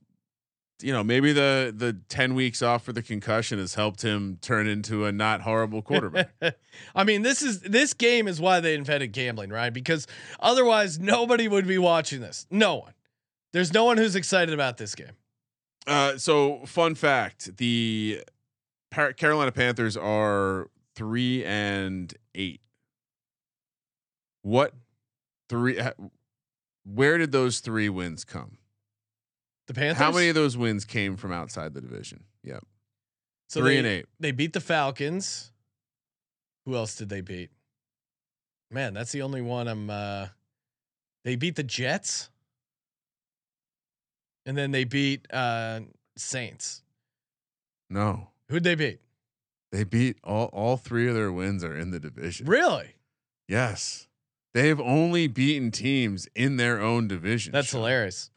[0.84, 4.68] you know, maybe the the ten weeks off for the concussion has helped him turn
[4.68, 6.32] into a not horrible quarterback.
[6.96, 9.72] I mean, this is this game is why they invented gambling, right?
[9.72, 10.08] Because
[10.40, 12.46] otherwise nobody would be watching this.
[12.50, 12.94] No one.
[13.54, 15.12] There's no one who's excited about this game.
[15.88, 18.24] uh, so, fun fact: the
[18.92, 22.62] Par- Carolina Panthers are three and eight.
[24.42, 24.74] What
[25.50, 25.80] three?
[26.84, 28.58] Where did those three wins come?
[29.68, 29.98] The Panthers.
[29.98, 32.24] How many of those wins came from outside the division?
[32.44, 32.64] Yep,
[33.48, 34.06] So three they, and eight.
[34.20, 35.52] They beat the Falcons.
[36.66, 37.50] Who else did they beat?
[38.70, 40.28] Man, that's the only one I'm uh
[41.24, 42.30] they beat the Jets.
[44.46, 45.82] And then they beat uh
[46.18, 46.82] Saints.
[47.90, 49.00] No, Who'd they beat?
[49.72, 50.46] they beat all.
[50.48, 52.46] All three of their wins are in the division.
[52.48, 52.96] Really?
[53.48, 54.08] Yes,
[54.54, 57.52] they've only beaten teams in their own division.
[57.54, 57.82] That's Sean.
[57.82, 58.31] hilarious.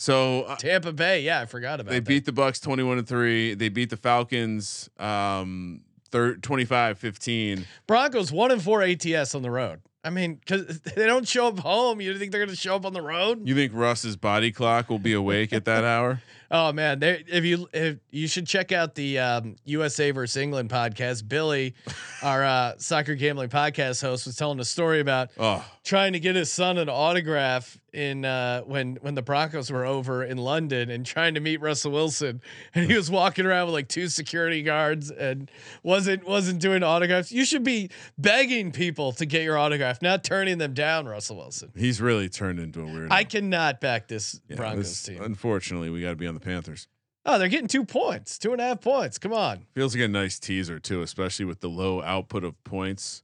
[0.00, 2.06] So uh, Tampa Bay, yeah, I forgot about they that.
[2.08, 3.54] beat the Bucks 21 to 3.
[3.54, 5.80] They beat the Falcons um
[6.10, 7.64] thir- 25-15.
[7.86, 9.80] Broncos one and four ATS on the road.
[10.04, 12.00] I mean, because they don't show up home.
[12.00, 13.46] You think they're going to show up on the road?
[13.46, 16.22] You think Russ's body clock will be awake at that hour?
[16.50, 20.70] Oh man, they, if you if you should check out the um, USA versus England
[20.70, 21.28] podcast.
[21.28, 21.74] Billy,
[22.22, 26.36] our uh, soccer gambling podcast host, was telling a story about Oh, trying to get
[26.36, 31.04] his son an autograph in uh, when when the Broncos were over in London and
[31.04, 32.40] trying to meet Russell Wilson,
[32.74, 35.50] and he was walking around with like two security guards and
[35.82, 37.30] wasn't wasn't doing autographs.
[37.30, 41.06] You should be begging people to get your autograph, not turning them down.
[41.06, 41.72] Russell Wilson.
[41.76, 43.08] he's really turned into a weirdo.
[43.10, 45.22] I cannot back this Yeah, Broncos this- team.
[45.22, 46.88] Unfortunately, we got to be on the Panthers.
[47.24, 49.18] Oh, they're getting two points, two and a half points.
[49.18, 49.66] Come on.
[49.74, 53.22] Feels like a nice teaser too, especially with the low output of points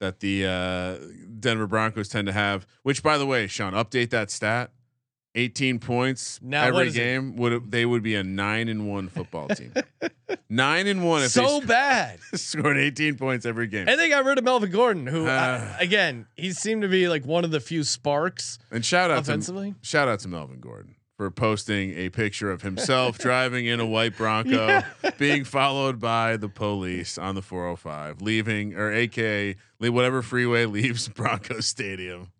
[0.00, 0.96] that the uh,
[1.38, 2.66] Denver Broncos tend to have.
[2.82, 4.70] Which, by the way, Sean, update that stat.
[5.38, 6.98] 18 points Now, every is it?
[6.98, 9.74] game would they would be a nine and one football team.
[10.48, 12.18] nine and one if so they bad.
[12.32, 13.86] sc- scored 18 points every game.
[13.86, 15.76] And they got rid of Melvin Gordon, who uh, Ah.
[15.78, 19.72] again he seemed to be like one of the few sparks And shout out offensively.
[19.72, 23.86] to shout out to Melvin Gordon for posting a picture of himself driving in a
[23.86, 24.82] white Bronco,
[25.18, 31.60] being followed by the police on the 405, leaving or AKA whatever freeway leaves Bronco
[31.60, 32.32] Stadium.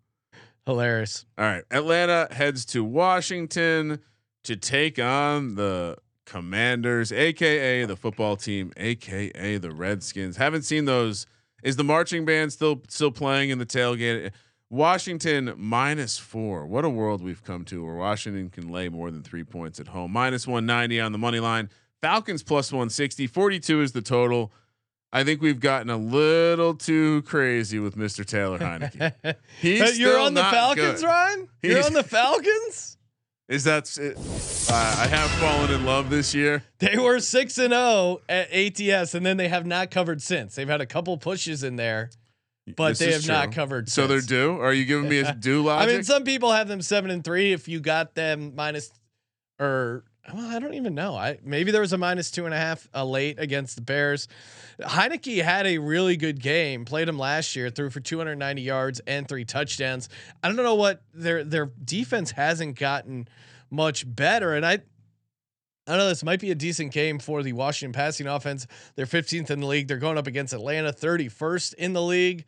[0.65, 1.25] Hilarious.
[1.37, 3.99] All right, Atlanta heads to Washington
[4.43, 10.37] to take on the Commanders, aka the football team, aka the Redskins.
[10.37, 11.25] Haven't seen those.
[11.63, 14.31] Is the marching band still still playing in the tailgate?
[14.69, 16.65] Washington minus four.
[16.65, 19.87] What a world we've come to where Washington can lay more than three points at
[19.87, 20.11] home.
[20.11, 21.69] Minus 190 on the money line.
[22.01, 23.27] Falcons plus 160.
[23.27, 24.51] 42 is the total.
[25.13, 28.25] I think we've gotten a little too crazy with Mr.
[28.25, 29.35] Taylor Heinicke.
[29.61, 31.07] He's But you're on the Falcons, good.
[31.07, 31.47] Ryan?
[31.63, 32.97] You're on the Falcons?
[33.47, 33.97] Is that?
[33.97, 34.17] it?
[34.69, 36.63] Uh, I have fallen in love this year.
[36.79, 40.55] They were 6 and 0 at ATS and then they have not covered since.
[40.55, 42.09] They've had a couple pushes in there,
[42.75, 44.59] but This they have not covered So they're due.
[44.59, 45.89] Are you giving me a due logic?
[45.89, 48.91] I mean, some people have them 7 and 3 if you got them minus
[49.59, 50.03] or
[50.33, 51.15] well, I don't even know.
[51.15, 54.27] I maybe there was a minus two and a half uh, late against the Bears.
[54.81, 56.83] Heinicke had a really good game.
[56.83, 60.09] Played him last year, threw for 290 yards and three touchdowns.
[60.43, 63.27] I don't know what their their defense hasn't gotten
[63.69, 64.79] much better, and I.
[65.89, 66.09] I don't know.
[66.09, 68.67] This might be a decent game for the Washington passing offense.
[68.97, 69.87] They're 15th in the league.
[69.87, 72.43] They're going up against Atlanta, 31st in the league.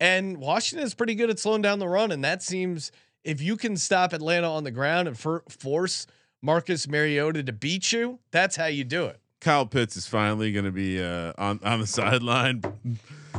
[0.00, 2.10] And Washington is pretty good at slowing down the run.
[2.10, 2.90] And that seems
[3.22, 6.06] if you can stop Atlanta on the ground and for, force
[6.42, 9.20] Marcus Mariota to beat you, that's how you do it.
[9.40, 12.62] Kyle Pitts is finally going to be uh, on on the sideline,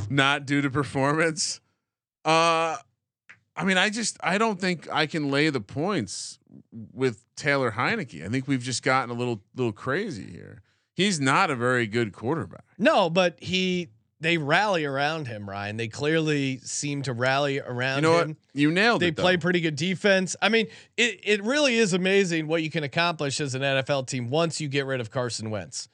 [0.10, 1.62] not due to performance.
[2.26, 2.78] Uh,
[3.56, 6.40] I mean, I just I don't think I can lay the points
[6.72, 8.26] with Taylor Heinicke.
[8.26, 10.62] I think we've just gotten a little little crazy here.
[10.96, 12.66] He's not a very good quarterback.
[12.78, 13.90] No, but he
[14.22, 15.76] they rally around him, Ryan.
[15.78, 18.04] They clearly seem to rally around him.
[18.06, 18.28] You know him.
[18.30, 18.38] what?
[18.54, 19.16] You nailed They it.
[19.18, 19.24] though.
[19.24, 20.36] play pretty good defense.
[20.42, 24.30] I mean, it it really is amazing what you can accomplish as an NFL team
[24.30, 25.90] once you get rid of Carson Wentz.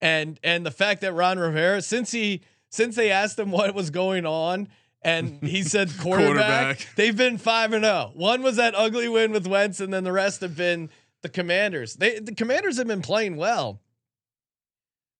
[0.00, 2.40] And and the fact that Ron Rivera, since he
[2.70, 4.68] since they asked him what was going on,
[5.02, 6.88] and he said quarterback, Quarterback.
[6.96, 8.12] they've been five and zero.
[8.14, 10.88] One was that ugly win with Wentz, and then the rest have been
[11.20, 11.94] the Commanders.
[11.96, 13.80] They the Commanders have been playing well.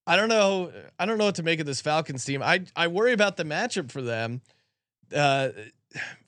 [0.06, 0.72] I don't know.
[0.98, 2.42] I don't know what to make of this Falcons team.
[2.42, 4.40] I I worry about the matchup for them.
[5.14, 5.50] Uh,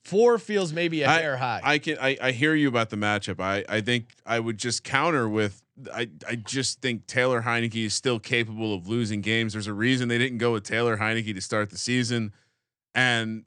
[0.05, 1.61] four feels maybe a hair high.
[1.65, 3.41] I can I, I hear you about the matchup.
[3.41, 7.95] I, I think I would just counter with I, I just think Taylor Heinicke is
[7.95, 9.55] still capable of losing games.
[9.55, 12.33] There's a reason they didn't go with Taylor Heinicke to start the season.
[12.95, 13.45] And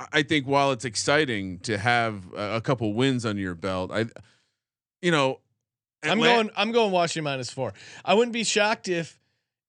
[0.00, 3.92] I- I think while it's exciting to have a, a couple wins under your belt,
[3.92, 4.06] I
[5.00, 5.40] you know
[6.10, 6.50] I'm going.
[6.56, 7.74] I'm going Washington minus four.
[8.04, 9.18] I wouldn't be shocked if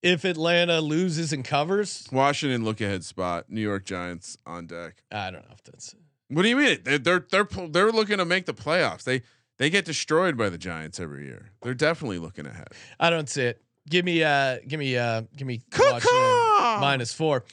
[0.02, 2.06] if Atlanta loses and covers.
[2.12, 5.02] Washington look ahead spot, New York Giants on deck.
[5.10, 5.94] I don't know if that's.
[6.28, 6.78] What do you mean?
[6.84, 9.04] They're they're they're, they're looking to make the playoffs.
[9.04, 9.22] They
[9.56, 11.50] they get destroyed by the Giants every year.
[11.62, 12.68] They're definitely looking ahead.
[13.00, 13.62] I don't see it.
[13.88, 14.22] Give me.
[14.22, 14.58] Uh.
[14.66, 14.96] Give me.
[14.96, 15.22] Uh.
[15.36, 15.62] Give me.
[16.80, 17.44] Minus four.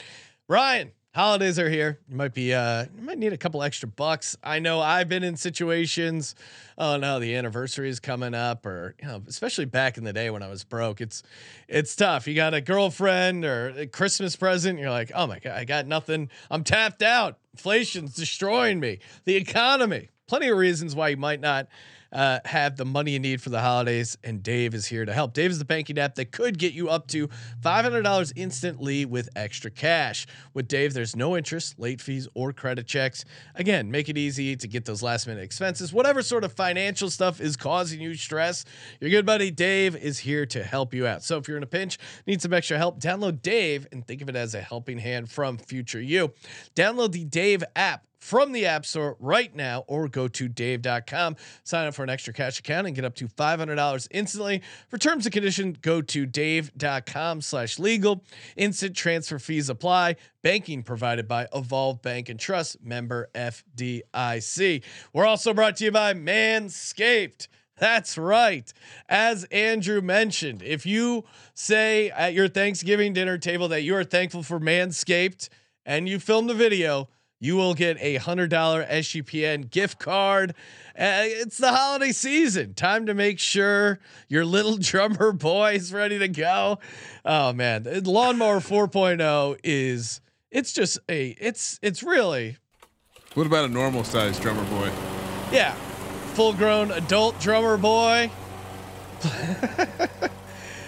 [0.48, 0.92] Ryan.
[1.16, 1.98] Holidays are here.
[2.10, 2.54] You might be.
[2.54, 2.88] Uh.
[2.94, 4.36] You might need a couple extra bucks.
[4.44, 4.82] I know.
[4.82, 6.36] I've been in situations.
[6.78, 10.30] Oh no, the anniversary is coming up, or you know, especially back in the day
[10.30, 11.00] when I was broke.
[11.00, 11.24] It's
[11.70, 12.28] it's tough.
[12.28, 14.78] You got a girlfriend or a Christmas present.
[14.78, 16.30] You're like, oh my god, I got nothing.
[16.52, 17.38] I'm tapped out.
[17.54, 19.00] Inflation's destroying me.
[19.24, 20.10] The economy.
[20.28, 21.70] Plenty of reasons why you might not
[22.16, 25.34] uh, have the money you need for the holidays, and Dave is here to help.
[25.34, 27.28] Dave is the banking app that could get you up to
[27.62, 30.26] $500 instantly with extra cash.
[30.54, 33.26] With Dave, there's no interest, late fees, or credit checks.
[33.56, 35.92] Again, make it easy to get those last minute expenses.
[35.92, 38.64] Whatever sort of financial stuff is causing you stress,
[39.02, 41.22] your good buddy Dave is here to help you out.
[41.22, 44.30] So if you're in a pinch, need some extra help, download Dave and think of
[44.30, 46.32] it as a helping hand from future you.
[46.76, 51.36] Download the Dave app from the App Store right now or go to dave.com.
[51.64, 54.62] Sign up for an extra cash account and get up to $500 instantly.
[54.88, 58.24] For terms and conditions, go to dave.com slash legal.
[58.56, 60.16] Instant transfer fees apply.
[60.42, 64.84] Banking provided by Evolve Bank and Trust, member FDIC.
[65.14, 67.48] We're also brought to you by Manscaped.
[67.78, 68.72] That's right.
[69.10, 74.44] As Andrew mentioned, if you say at your Thanksgiving dinner table that you are thankful
[74.44, 75.50] for Manscaped
[75.86, 77.10] and you film the video,
[77.46, 80.52] you will get a hundred dollar SGPN gift card.
[80.98, 82.74] Uh, it's the holiday season.
[82.74, 86.80] Time to make sure your little drummer boy is ready to go.
[87.24, 92.58] Oh man, lawnmower 4.0 is it's just a it's it's really
[93.36, 94.92] What about a normal sized drummer boy?
[95.52, 95.74] yeah,
[96.34, 98.32] full grown adult drummer boy.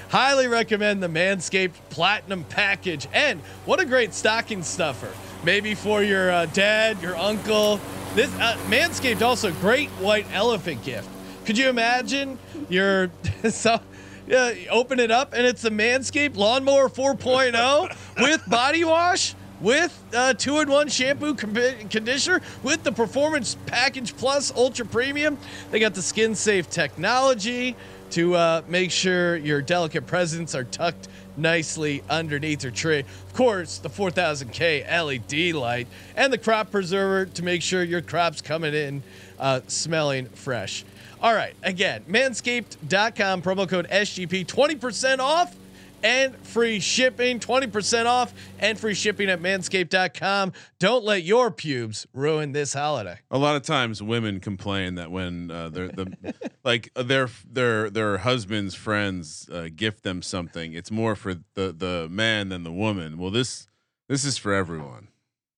[0.10, 3.08] Highly recommend the Manscaped Platinum Package.
[3.14, 5.12] And what a great stocking stuffer.
[5.48, 7.80] Maybe for your uh, dad, your uncle.
[8.16, 11.08] This uh, Manscaped also great white elephant gift.
[11.46, 13.10] Could you imagine your
[13.50, 13.80] so
[14.28, 19.98] yeah, you open it up and it's a Manscaped Lawnmower 4.0 with body wash, with
[20.14, 25.38] uh, two in one shampoo conditioner, with the Performance Package Plus Ultra Premium.
[25.72, 27.78] They got the skin safe technology
[28.10, 33.00] to uh, make sure your delicate presents are tucked nicely underneath your tree.
[33.00, 38.42] Of course, the 4000K LED light and the crop preserver to make sure your crop's
[38.42, 39.04] coming in
[39.40, 40.84] uh, smelling fresh.
[41.22, 45.56] All right, again, manscaped.com, promo code SGP, 20% off
[46.04, 50.54] and free shipping, 20% off and free shipping at manscaped.com.
[50.80, 53.20] Don't let your pubes ruin this holiday.
[53.32, 56.34] A lot of times, women complain that when uh, they're the
[56.64, 61.74] like uh, their their their husband's friends uh, gift them something, it's more for the
[61.76, 63.18] the man than the woman.
[63.18, 63.68] Well, this
[64.08, 65.10] this is for everyone.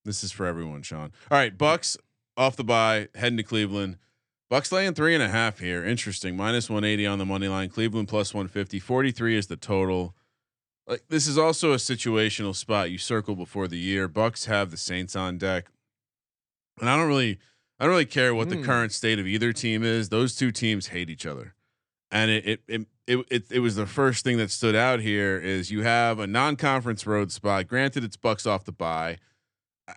[0.06, 1.12] This is for everyone, Sean.
[1.30, 1.98] All right, Bucks
[2.38, 3.98] off the bye, heading to Cleveland.
[4.50, 5.86] Bucks laying three and a half here.
[5.86, 6.36] Interesting.
[6.36, 7.70] Minus 180 on the money line.
[7.70, 8.80] Cleveland plus 150.
[8.80, 10.16] 43 is the total.
[10.90, 14.08] Like this is also a situational spot you circle before the year.
[14.08, 15.68] Bucks have the Saints on deck.
[16.82, 17.38] And I don't really
[17.80, 18.64] I don't really care what the Hmm.
[18.64, 20.10] current state of either team is.
[20.10, 21.54] Those two teams hate each other.
[22.12, 25.38] And it it, it it it it was the first thing that stood out here
[25.38, 27.68] is you have a non-conference road spot.
[27.68, 29.18] Granted it's Bucks off the bye.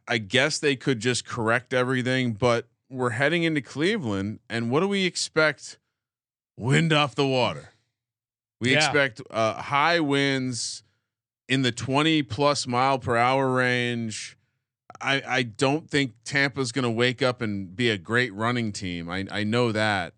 [0.07, 4.89] I guess they could just correct everything, but we're heading into Cleveland and what do
[4.89, 5.79] we expect?
[6.59, 7.72] Wind off the water.
[8.63, 8.77] We Yeah.
[8.79, 10.85] expect uh, high winds
[11.49, 14.39] in the 20 plus mile per hour range.
[15.01, 19.11] I, I don't think Tampa's going to wake up and be a great running team.
[19.11, 20.15] I, I know that.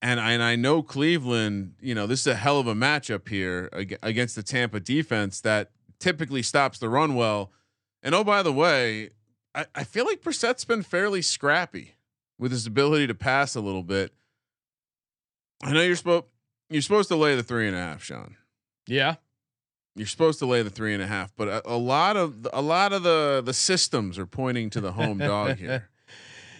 [0.00, 3.28] And I, and I know Cleveland, you know, this is a hell of a matchup
[3.28, 7.52] here ag- against the Tampa defense that typically stops the run well.
[8.02, 9.10] And oh, by the way,
[9.54, 11.96] I, I feel like Brissett's been fairly scrappy
[12.38, 14.12] with his ability to pass a little bit.
[15.62, 16.24] I know you're supposed
[16.72, 18.36] you're supposed to lay the three and a half, Sean.
[18.86, 19.16] Yeah.
[19.94, 22.62] You're supposed to lay the three and a half, but a, a lot of a
[22.62, 25.90] lot of the the systems are pointing to the home dog here.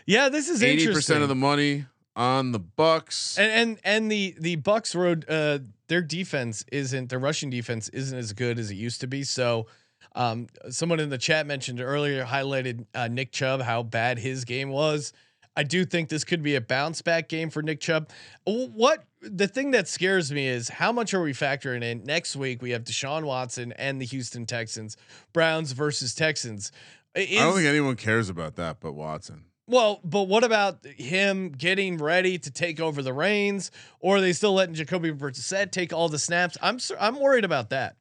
[0.06, 3.38] Yeah, this is eighty percent of the money on the Bucks.
[3.38, 8.18] and and and the the Bucks road uh their defense isn't their rushing defense isn't
[8.18, 9.22] as good as it used to be.
[9.24, 9.66] So
[10.14, 14.68] um someone in the chat mentioned earlier highlighted uh, Nick Chubb how bad his game
[14.68, 15.14] was.
[15.56, 18.10] I do think this could be a bounce back game for Nick Chubb.
[18.44, 22.60] What the thing that scares me is how much are we factoring in next week?
[22.60, 24.96] We have Deshaun Watson and the Houston Texans,
[25.32, 26.72] Browns versus Texans.
[27.14, 29.44] Is, I don't think anyone cares about that, but Watson.
[29.66, 34.32] well, but what about him getting ready to take over the reins, or are they
[34.32, 36.56] still letting Jacoby Brissett take all the snaps?
[36.60, 37.96] I'm I'm worried about that.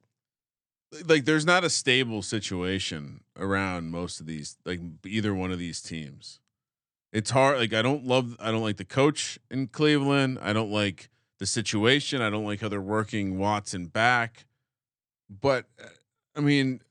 [1.06, 5.82] Like, there's not a stable situation around most of these, like either one of these
[5.82, 6.40] teams.
[7.14, 7.60] It's hard.
[7.60, 8.36] Like, I don't love.
[8.40, 10.40] I don't like the coach in Cleveland.
[10.42, 11.10] I don't like
[11.42, 12.22] the situation.
[12.22, 14.46] I don't like how they're working Watson back.
[15.28, 15.88] But uh,
[16.36, 16.82] I mean,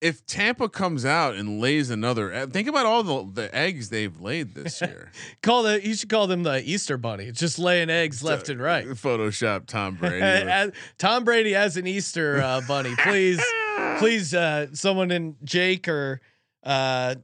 [0.00, 4.54] if Tampa comes out and lays another, think about all the the eggs they've laid
[4.54, 5.12] this year.
[5.42, 7.24] Call the you should call them the Easter Bunny.
[7.24, 8.86] It's just laying eggs left and right.
[8.86, 10.22] Photoshop Tom Brady.
[10.22, 13.44] As- Tom Brady as an Easter uh, bunny, please,
[13.98, 16.22] please, uh, someone in Jake or
[16.64, 17.16] uh,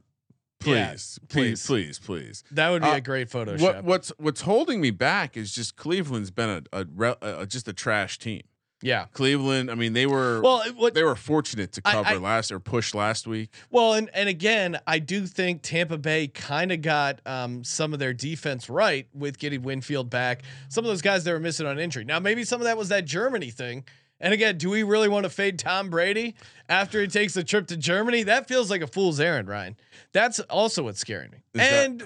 [0.65, 1.67] Yeah, please, please.
[1.67, 2.45] please, please, please.
[2.53, 3.61] That would be Uh, a great Photoshop.
[3.61, 7.73] What what's what's holding me back is just Cleveland's been a, a, a just a
[7.73, 8.43] trash team.
[8.83, 9.07] yeah.
[9.13, 12.51] Cleveland, I mean, they were Well, what they were fortunate to I- cover I- last
[12.53, 13.53] or push last week.
[13.71, 17.99] Well, and and again, I do think Tampa Bay kind of got um, some of
[17.99, 20.43] their defense right with getting Winfield back.
[20.69, 22.05] Some of those guys they were missing on injury.
[22.05, 23.85] Now, maybe some of that was that Germany thing.
[24.21, 26.35] And again, do we really want to fade Tom Brady
[26.69, 28.23] after he takes a trip to Germany?
[28.23, 29.77] That feels like a fool's errand, Ryan.
[30.13, 31.39] That's also what's scaring me.
[31.55, 32.03] Is that- and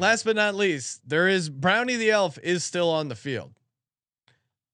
[0.00, 3.52] last but not least, there is Brownie the Elf is still on the field.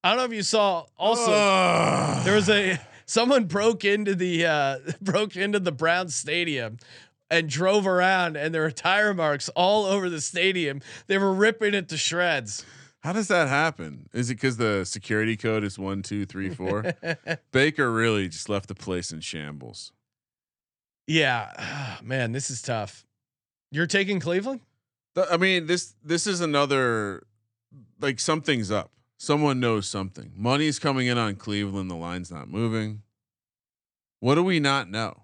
[0.02, 2.24] I don't know if you saw also Ugh.
[2.24, 6.78] there was a someone broke into the uh broke into the Brown stadium
[7.30, 10.80] and drove around and there were tire marks all over the stadium.
[11.08, 12.64] They were ripping it to shreds.
[13.08, 14.10] How does that happen?
[14.12, 16.92] Is it because the security code is one, two, three, four?
[17.52, 19.92] Baker really just left the place in shambles.
[21.06, 23.06] Yeah, man, this is tough.
[23.70, 24.60] You're taking Cleveland?
[25.16, 27.26] I mean, this this is another
[27.98, 28.90] like something's up.
[29.16, 30.30] Someone knows something.
[30.36, 31.90] Money's coming in on Cleveland.
[31.90, 33.00] The line's not moving.
[34.20, 35.22] What do we not know?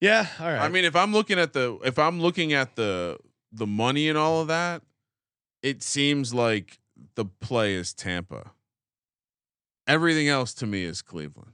[0.00, 0.60] Yeah, all right.
[0.60, 3.16] I mean, if I'm looking at the if I'm looking at the
[3.52, 4.82] the money and all of that,
[5.62, 6.78] it seems like
[7.14, 8.52] the play is Tampa.
[9.86, 11.52] Everything else to me is Cleveland.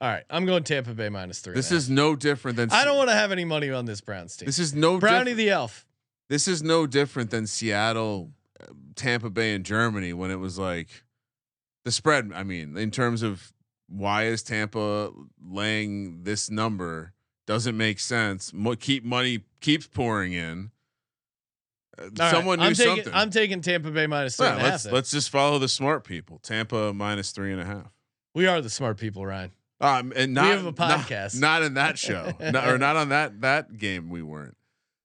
[0.00, 0.24] all right.
[0.30, 1.54] I'm going Tampa Bay minus three.
[1.54, 2.70] This is no different than.
[2.70, 4.46] I don't want to have any money on this Browns team.
[4.46, 5.86] This is no Brownie diff- the Elf.
[6.28, 10.88] This is no different than Seattle, uh, Tampa Bay, and Germany when it was like
[11.84, 12.32] the spread.
[12.34, 13.52] I mean, in terms of
[13.88, 15.12] why is Tampa
[15.46, 17.12] laying this number
[17.46, 18.52] doesn't make sense.
[18.52, 20.72] Mo- keep money keeps pouring in.
[21.98, 23.12] All right, someone I'm knew taking, something.
[23.14, 24.92] I'm taking Tampa Bay minus three Yeah, and a let's then.
[24.94, 26.38] let's just follow the smart people.
[26.42, 27.92] Tampa minus three and a half.
[28.34, 29.52] we are the smart people, Ryan.
[29.80, 31.38] Um, and not have a not- podcast.
[31.40, 34.08] Not, in that show, Not- or not on that that game.
[34.08, 34.56] We weren't.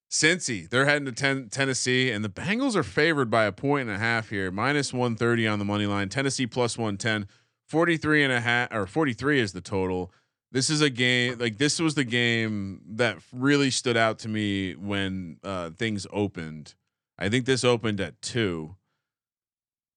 [0.10, 3.96] Cincy, they're heading to ten, Tennessee, and the Bengals are favored by a point and
[3.96, 6.10] a half here, minus one thirty on the money line.
[6.10, 7.28] Tennessee plus 110,
[7.70, 10.12] 43 and a half or forty three is the total.
[10.54, 14.74] This is a game like this was the game that really stood out to me
[14.76, 16.76] when uh, things opened.
[17.22, 18.76] I think this opened at two.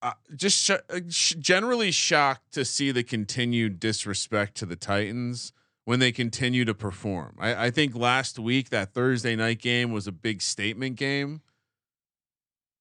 [0.02, 5.54] Uh, just sh- uh, sh- generally shocked to see the continued disrespect to the Titans
[5.86, 7.36] when they continue to perform.
[7.38, 11.40] I, I think last week that Thursday night game was a big statement game,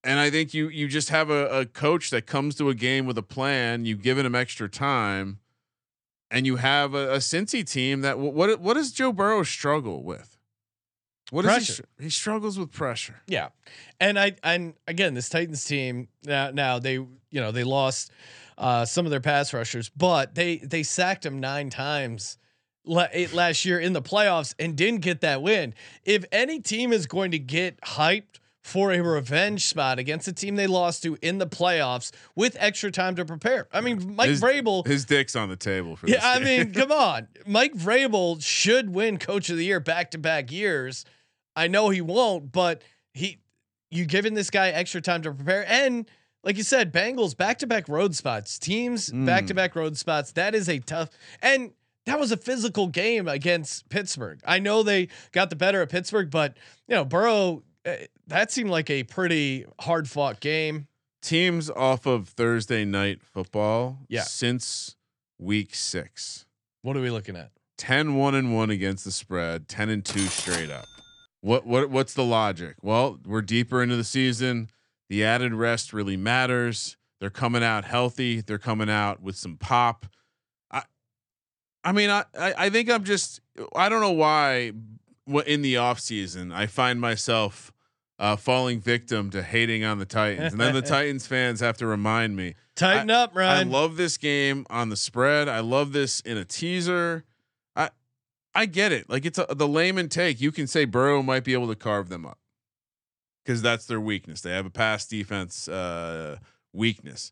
[0.03, 3.05] and I think you you just have a, a coach that comes to a game
[3.05, 3.85] with a plan.
[3.85, 5.39] You've given him extra time,
[6.29, 10.03] and you have a, a Cincy team that wh- what what does Joe Burrow struggle
[10.03, 10.32] with?
[11.32, 11.74] What he, Pressure.
[11.74, 13.21] str- he struggles with pressure.
[13.28, 13.49] Yeah,
[13.99, 18.11] and I and again this Titans team now now they you know they lost
[18.57, 22.38] uh, some of their pass rushers, but they they sacked him nine times
[23.13, 25.74] eight last year in the playoffs and didn't get that win.
[26.03, 30.55] If any team is going to get hyped for a revenge spot against a team
[30.55, 34.41] they lost to in the playoffs with extra time to prepare, I mean Mike his,
[34.41, 34.88] Vrabel.
[34.88, 36.68] his dick's on the table for Yeah, this I game.
[36.68, 37.28] mean, come on.
[37.45, 41.03] Mike Vrabel should win coach of the year back to back years.
[41.55, 42.82] I know he won't, but
[43.14, 43.39] he
[43.91, 46.09] you giving this guy extra time to prepare and
[46.45, 50.32] like you said, Bengals back to back road spots, teams back to back road spots.
[50.34, 51.09] That is a tough
[51.41, 51.72] and
[52.05, 54.39] that was a physical game against Pittsburgh.
[54.45, 56.57] I know they got the better of Pittsburgh, but
[56.88, 60.88] you know, Burrow Eh, that seemed like a pretty hard fought game.
[61.21, 64.23] teams off of Thursday night football Yeah.
[64.23, 64.95] since
[65.39, 66.45] week six.
[66.81, 67.51] What are we looking at?
[67.77, 70.86] 10 1 and 1 against the spread, 10 and 2 straight up.
[71.41, 72.75] What what what's the logic?
[72.81, 74.69] Well, we're deeper into the season.
[75.09, 76.95] The added rest really matters.
[77.19, 78.41] They're coming out healthy.
[78.41, 80.05] They're coming out with some pop.
[80.71, 80.84] I
[81.86, 83.39] I mean, I I, I think I'm just
[83.75, 84.73] I don't know why wh-
[85.45, 87.71] in the off season I find myself
[88.19, 90.53] uh, falling victim to hating on the Titans.
[90.53, 93.67] And then the Titans fans have to remind me Tighten up, Ryan.
[93.67, 95.47] I love this game on the spread.
[95.47, 97.24] I love this in a teaser.
[97.76, 97.89] I
[98.55, 99.09] I get it.
[99.09, 100.41] Like it's a, the layman take.
[100.41, 102.39] You can say Burrow might be able to carve them up
[103.43, 104.41] because that's their weakness.
[104.41, 106.38] They have a pass defense uh,
[106.71, 107.32] weakness.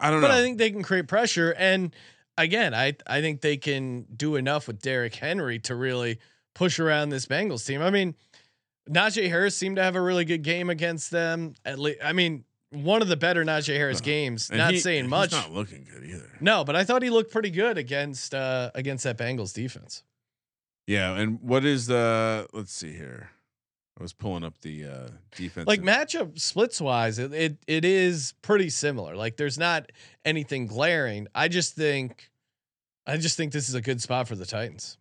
[0.00, 0.32] I don't but know.
[0.32, 1.54] But I think they can create pressure.
[1.58, 1.94] And
[2.38, 6.20] again, I I think they can do enough with Derrick Henry to really
[6.54, 7.82] push around this Bengals team.
[7.82, 8.14] I mean,
[8.88, 11.54] Najee Harris seemed to have a really good game against them.
[11.64, 14.50] At least, I mean, one of the better Najee Harris games.
[14.50, 15.32] Not he- saying he's much.
[15.32, 16.30] not looking good either.
[16.40, 20.02] no, but I thought he looked pretty good against uh against that Bengals defense.
[20.86, 21.14] Yeah.
[21.16, 22.46] And what is the?
[22.52, 23.30] Let's see here.
[23.98, 25.68] I was pulling up the uh, defense.
[25.68, 29.14] Like matchup splits wise, it, it it is pretty similar.
[29.14, 29.92] Like there's not
[30.24, 31.28] anything glaring.
[31.32, 32.28] I just think
[33.06, 34.98] I just think this is a good spot for the Titans.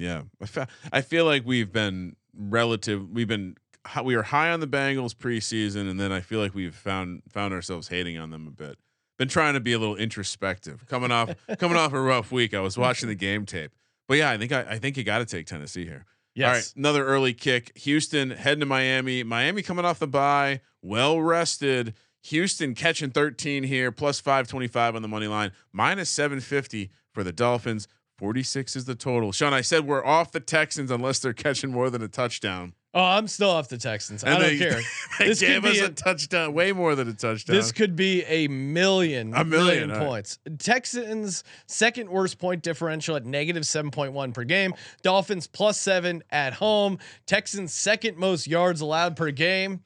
[0.00, 3.10] Yeah, I, fe- I feel like we've been relative.
[3.10, 3.56] We've been
[4.02, 7.52] we were high on the Bengals preseason, and then I feel like we've found found
[7.52, 8.78] ourselves hating on them a bit.
[9.18, 10.86] Been trying to be a little introspective.
[10.86, 13.72] Coming off coming off a rough week, I was watching the game tape,
[14.08, 16.06] but yeah, I think I, I think you got to take Tennessee here.
[16.34, 16.46] Yes.
[16.46, 17.76] All right, another early kick.
[17.76, 19.22] Houston heading to Miami.
[19.22, 21.92] Miami coming off the bye, well rested.
[22.24, 27.88] Houston catching 13 here, plus 525 on the money line, minus 750 for the Dolphins.
[28.20, 29.32] 46 is the total.
[29.32, 32.74] Sean, I said we're off the Texans unless they're catching more than a touchdown.
[32.92, 34.22] Oh, I'm still off the Texans.
[34.24, 34.80] I don't they- care.
[35.18, 37.56] They This gave could us be a, a- touchdown, way more than a touchdown.
[37.56, 39.98] This could be a million, A million, right.
[40.06, 40.38] points.
[40.58, 44.74] Texans second worst point differential at negative seven point one per game.
[45.02, 46.98] Dolphins plus seven at home.
[47.26, 49.80] Texans second most yards allowed per game.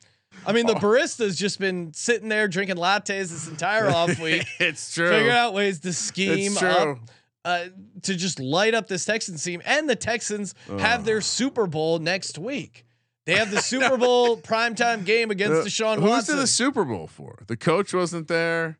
[0.46, 0.74] I mean, Oh.
[0.74, 5.08] the barista's just been sitting there drinking lattes this entire off week, it's true.
[5.08, 7.00] figuring out ways to scheme It's up true.
[7.44, 7.66] Uh,
[8.02, 9.60] to just light up this Texans team.
[9.64, 12.84] And the Texans have their Super Bowl next week.
[13.26, 16.34] They have the Super Bowl primetime game against Uh, Deshaun Who's Watson.
[16.36, 17.42] to the Super Bowl for?
[17.46, 18.78] The coach wasn't there.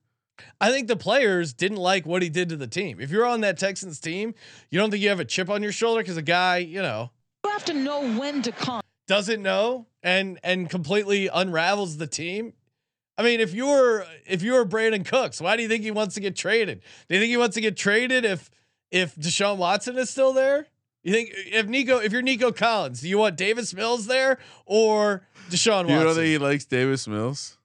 [0.60, 3.00] I think the players didn't like what he did to the team.
[3.00, 4.34] If you're on that Texans team,
[4.68, 7.10] you don't think you have a chip on your shoulder because a guy, you know,
[7.44, 8.80] You have to know when to come.
[9.06, 12.52] doesn't know and and completely unravels the team.
[13.16, 16.20] I mean, if you're if you're Brandin Cooks, why do you think he wants to
[16.20, 16.82] get traded?
[17.08, 18.50] Do you think he wants to get traded if
[18.90, 20.66] if Deshaun Watson is still there?
[21.02, 25.26] You think if Nico if you're Nico Collins, do you want Davis Mills there or
[25.50, 25.88] Deshaun Watson?
[25.90, 27.58] You know that he likes Davis Mills.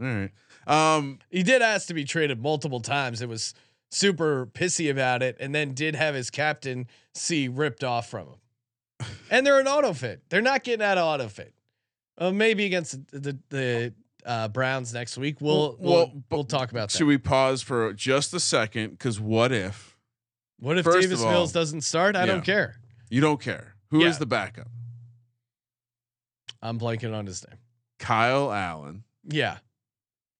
[0.00, 0.30] All right.
[0.66, 3.22] Um, he did ask to be traded multiple times.
[3.22, 3.54] It was
[3.90, 9.06] super pissy about it, and then did have his captain C ripped off from him.
[9.30, 10.20] And they're an auto fade.
[10.28, 11.52] They're not getting out of auto fade.
[12.18, 13.94] Uh, maybe against the the, the
[14.28, 15.40] uh, Browns next week.
[15.40, 16.96] We'll we'll, Well, we'll talk about that.
[16.96, 18.90] should we pause for just a second?
[18.90, 19.96] Because what if
[20.60, 22.14] what if first Davis all- Mills doesn't start?
[22.14, 22.26] I Yeah.
[22.26, 22.76] don't care.
[23.10, 23.74] you don't care?
[23.90, 24.18] Who is Yeah.
[24.20, 24.68] the backup?
[26.62, 27.58] I'm blanking on his name.
[27.98, 29.04] Kyle Allen.
[29.24, 29.58] Yeah.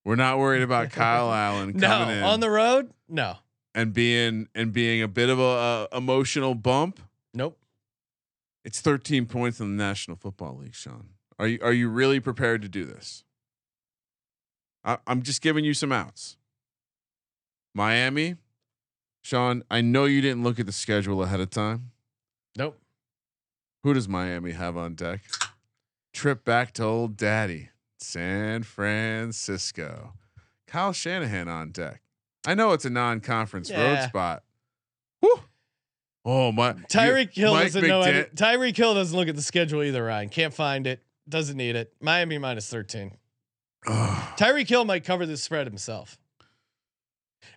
[0.04, 2.92] We're not worried about Kyle Allen No, coming in on the road.
[3.08, 3.36] No.
[3.74, 7.00] and being and being a bit of a, a emotional bump.
[7.34, 7.58] Nope.
[8.64, 11.10] It's 13 points in the National Football League, Sean.
[11.38, 13.24] Are you are you really prepared to do this?
[14.84, 16.36] I, I'm just giving you some outs.
[17.74, 18.36] Miami,
[19.22, 19.62] Sean.
[19.70, 21.90] I know you didn't look at the schedule ahead of time.
[22.56, 22.78] Nope.
[23.84, 25.20] Who does Miami have on deck?
[26.12, 27.68] Trip back to old daddy,
[27.98, 30.14] San Francisco.
[30.66, 32.00] Kyle Shanahan on deck.
[32.46, 34.42] I know it's a non-conference road spot.
[35.20, 35.40] Whew.
[36.24, 36.72] Oh my!
[36.72, 38.00] Tyreek Hill Mike doesn't know.
[38.00, 40.02] McDan- Tyreek Hill doesn't look at the schedule either.
[40.04, 41.02] Ryan can't find it.
[41.28, 41.92] Doesn't need it.
[42.00, 43.17] Miami minus thirteen.
[43.86, 44.66] Ugh.
[44.66, 46.18] Kill might cover this spread himself.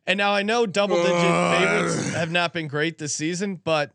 [0.05, 1.57] And now I know double digit Ugh.
[1.61, 3.91] favorites have not been great this season, but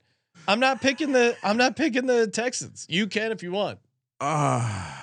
[0.49, 2.87] I'm not picking the I'm not picking the Texans.
[2.89, 3.79] You can if you want.
[4.21, 5.03] Ah.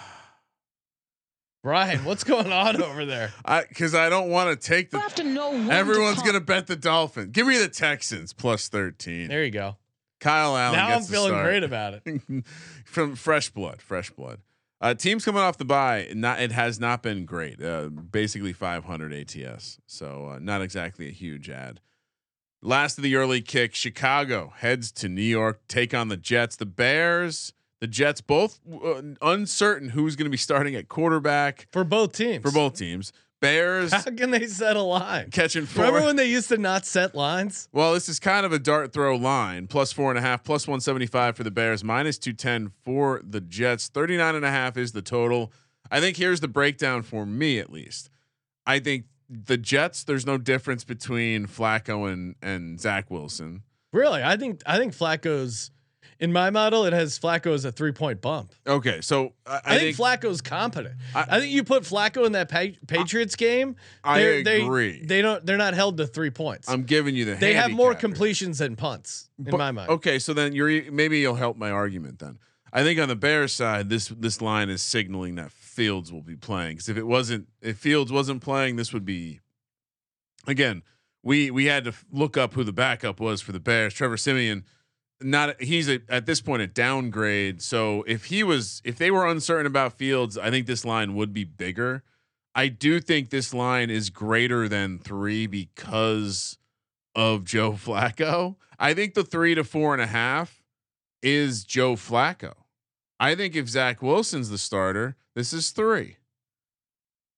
[1.64, 3.32] Brian, what's going on over there?
[3.46, 5.04] I because I don't want to take You the.
[5.04, 7.30] have to know Everyone's to gonna bet the Dolphins.
[7.32, 9.30] Give me the Texans plus thirteen.
[9.30, 9.78] There you go.
[10.20, 10.78] Kyle Allen.
[10.78, 11.46] now I'm feeling start.
[11.46, 12.22] great about it.
[12.86, 14.40] from fresh blood, fresh blood.
[14.84, 17.64] Uh, teams coming off the bye, not it has not been great.
[17.64, 21.80] Uh, basically 500 ATS, so uh, not exactly a huge ad.
[22.62, 26.58] Last of the early kick, Chicago heads to New York, take on the Jets.
[26.58, 31.86] The Bears, the Jets, both uh, uncertain who's going to be starting at quarterback For
[31.86, 32.42] both teams.
[32.42, 33.14] for both teams.
[33.44, 35.30] Bears How can they set a line?
[35.30, 35.84] catching four.
[35.84, 37.68] Remember when they used to not set lines?
[37.74, 39.68] Well, this is kind of a dart throw line.
[39.68, 43.90] Plus four and a half, plus 175 for the Bears, minus 210 for the Jets.
[43.90, 45.52] 39 and a half is the total.
[45.92, 48.10] I think here's the breakdown for me, at least.
[48.66, 53.64] I think the Jets, there's no difference between Flacco and, and Zach Wilson.
[53.92, 54.24] Really?
[54.24, 55.70] I think I think Flacco's
[56.24, 58.54] in my model, it has Flacco as a three point bump.
[58.66, 59.02] Okay.
[59.02, 60.96] So I, I, think, Flacco's competent.
[61.14, 63.76] I- I, think you put Flacco in that pa- Patriots game.
[64.06, 65.04] I they're- they- agree.
[65.06, 65.46] They, don't.
[65.46, 66.70] They're not held to three points.
[66.70, 69.90] I'm giving you the they have more completions than punts in But- my mind.
[69.90, 72.40] Okay, so then you're maybe you'll help my argument then.
[72.72, 76.38] I think on the Bears side, this this line is signaling that Fields will be
[76.38, 76.78] playing.
[76.78, 79.42] Because if it wasn't, if Fields wasn't playing, this would be.
[80.48, 80.84] Again,
[81.22, 83.94] we we had to look up who the backup was for the Bears.
[83.94, 84.64] Trevor Siemian,
[85.22, 87.62] not he's a, at this point a downgrade.
[87.62, 91.34] So if he was, if they were uncertain about Fields, I think this line would
[91.34, 92.04] be bigger.
[92.56, 96.58] I do think this line is greater than three because
[97.16, 98.56] of Joe Flacco.
[98.80, 100.62] I think the three to four and a half
[101.22, 102.54] is Joe Flacco.
[103.20, 106.18] I think if Zach Wilson's the starter, this is three.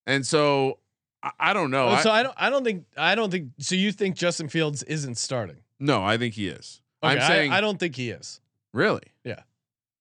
[0.07, 0.79] And so
[1.21, 1.89] I, I don't know.
[1.89, 2.35] Oh, so I, I don't.
[2.37, 2.85] I don't think.
[2.97, 3.49] I don't think.
[3.59, 5.57] So you think Justin Fields isn't starting?
[5.79, 6.81] no, I think he is.
[7.05, 8.41] I'm saying I, don't think he is.
[8.73, 9.03] really.
[9.23, 9.41] Yeah.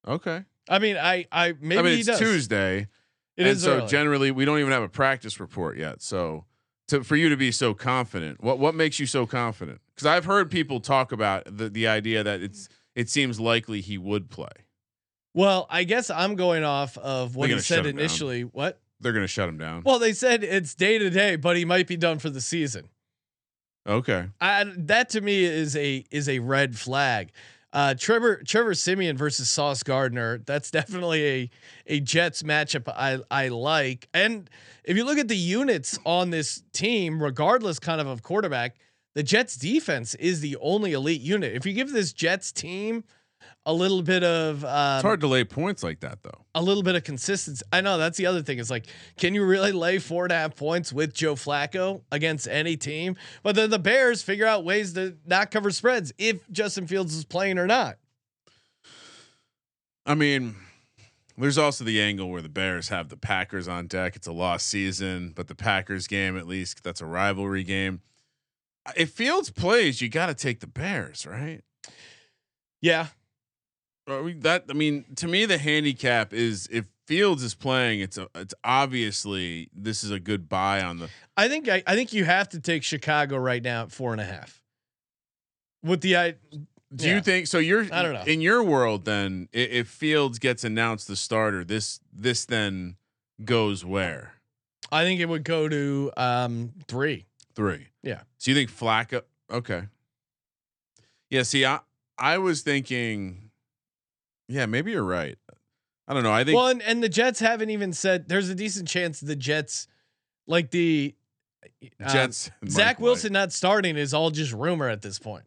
[0.06, 0.44] Okay.
[0.68, 2.18] I mean, I I maybe I mean, he it's does.
[2.18, 2.88] Tuesday.
[3.36, 3.86] It and is so early.
[3.88, 6.02] generally we don't even have a practice report yet.
[6.02, 6.44] So
[6.88, 9.80] to for you to be so confident, what what makes you so confident?
[9.94, 13.98] Because I've heard people talk about the the idea that it's it seems likely he
[13.98, 14.52] would play.
[15.34, 17.98] well, I guess I'm going off of what he said him down.
[17.98, 18.42] initially.
[18.42, 18.80] What?
[19.00, 19.82] They're going to shut him down.
[19.84, 22.88] Well, they said it's day to day, but he might be done for the season.
[23.86, 24.26] Okay.
[24.40, 27.32] I, that to me is a is a red flag.
[27.72, 30.38] Uh, Trevor Trevor Siemian versus Sauce Gardner.
[30.38, 31.50] That's definitely a
[31.86, 34.08] a Jets matchup I I like.
[34.14, 34.48] And
[34.84, 38.76] if you look at the units on this team, regardless kind of of quarterback,
[39.14, 41.54] the Jets defense is the only elite unit.
[41.54, 43.04] If you give this Jets team
[43.66, 46.44] a little bit of um, It's hard to lay points like that though.
[46.54, 47.64] a little bit of consistency.
[47.72, 48.58] I know that's the other thing.
[48.58, 48.86] Is like,
[49.16, 53.16] can you really lay four and a half points with Joe Flacco against any team?
[53.42, 57.24] But then the Bears figure out ways to not cover spreads if Justin Fields is
[57.24, 57.96] playing or not.
[60.06, 60.56] I mean,
[61.38, 64.16] there's also the angle where the Bears have the Packers on deck.
[64.16, 68.02] It's a lost season, but the Packers game at least that's a rivalry game.
[68.96, 71.62] If Fields plays, you got to take the Bears, right?
[72.82, 73.06] Yeah,
[74.06, 78.54] that I mean, to me, the handicap is if Fields is playing, it's a, it's
[78.64, 81.08] obviously this is a good buy on the.
[81.36, 84.20] I think I, I think you have to take Chicago right now at four and
[84.20, 84.62] a half.
[85.82, 86.30] With the I,
[86.94, 87.16] Do Yeah.
[87.16, 87.58] you think so?
[87.58, 88.22] You're I don't know.
[88.22, 89.48] in your world then.
[89.52, 92.96] If Fields gets announced the starter, this this then
[93.44, 94.34] goes where
[94.92, 97.26] I think it would go to um three.
[97.54, 97.88] three.
[98.02, 98.20] Yeah.
[98.38, 99.22] So you think Flacco?
[99.50, 99.84] Okay.
[101.30, 101.42] Yeah.
[101.42, 101.80] See, I
[102.18, 103.43] I was thinking.
[104.48, 105.36] Yeah, maybe you're right.
[106.06, 106.32] I don't know.
[106.32, 109.36] I think Well, and, and the Jets haven't even said there's a decent chance the
[109.36, 109.88] Jets,
[110.46, 111.14] like the
[112.00, 112.50] um, Jets.
[112.68, 113.00] Zach.
[113.00, 115.44] Wilson not starting is all just rumor at this point.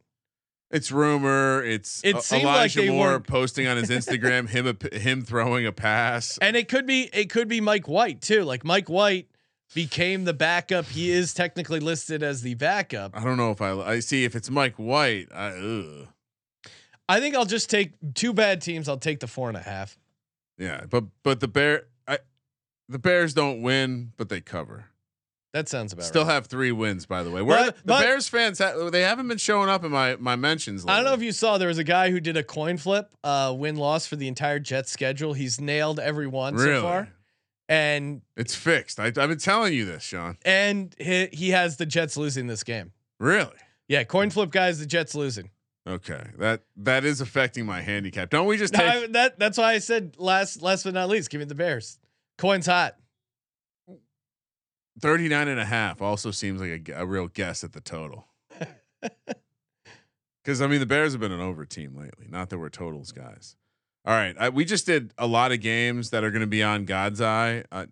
[0.71, 1.63] It's rumor.
[1.63, 5.65] It's It like Elijah they Moore weren't- posting on his Instagram him a him throwing
[5.67, 6.37] a pass.
[6.41, 8.43] And it could be it could be Mike White too.
[8.43, 9.29] Like Mike White
[9.75, 10.85] became the backup.
[10.87, 13.15] He is technically listed as the backup.
[13.15, 15.27] I don't know if I I see if it's Mike White.
[15.33, 16.07] I, ugh.
[17.09, 18.89] I think I'll just take two bad teams.
[18.89, 19.97] I'll take the four and a half.
[20.57, 22.19] Yeah, but but the bear I
[22.89, 24.85] the Bears don't win, but they cover.
[25.53, 26.33] That sounds about Still right.
[26.33, 27.41] have three wins, by the way.
[27.41, 30.85] Where the, the Bears fans ha- they haven't been showing up in my my mentions.
[30.87, 33.13] I don't know if you saw there was a guy who did a coin flip,
[33.23, 35.33] uh, win loss for the entire Jets schedule.
[35.33, 36.75] He's nailed every one really.
[36.75, 37.09] so far,
[37.69, 38.99] and It's fixed.
[38.99, 40.37] I, I've been telling you this, Sean.
[40.43, 42.91] and he, he has the Jets losing this game.
[43.19, 43.55] Really?
[43.87, 45.49] Yeah, coin flip guys, the Jets losing.
[45.87, 46.21] Okay.
[46.37, 48.29] That that is affecting my handicap.
[48.29, 48.87] Don't we just No, take?
[48.89, 51.97] I- that that's why I said last last but not least, give me the Bears.
[52.37, 52.97] Coin's hot.
[54.99, 58.27] 39 and a half also seems like a real guess at the total.
[60.43, 62.25] Because I mean, the Bears have been an over team lately.
[62.29, 63.57] Not that we're totals guys.
[64.05, 66.63] All right, I, we just did a lot of games that are going to be
[66.63, 67.65] on God's eye.
[67.69, 67.87] Uh,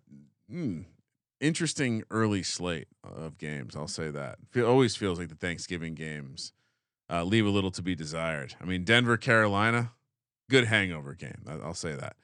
[1.38, 3.76] interesting early slate of games.
[3.76, 4.38] I'll say that.
[4.52, 6.54] Feel, always feels like the Thanksgiving games
[7.10, 8.54] uh, leave a little to be desired.
[8.60, 9.92] I mean, Denver, Carolina,
[10.50, 11.42] good hangover game.
[11.46, 12.16] I, I'll say that.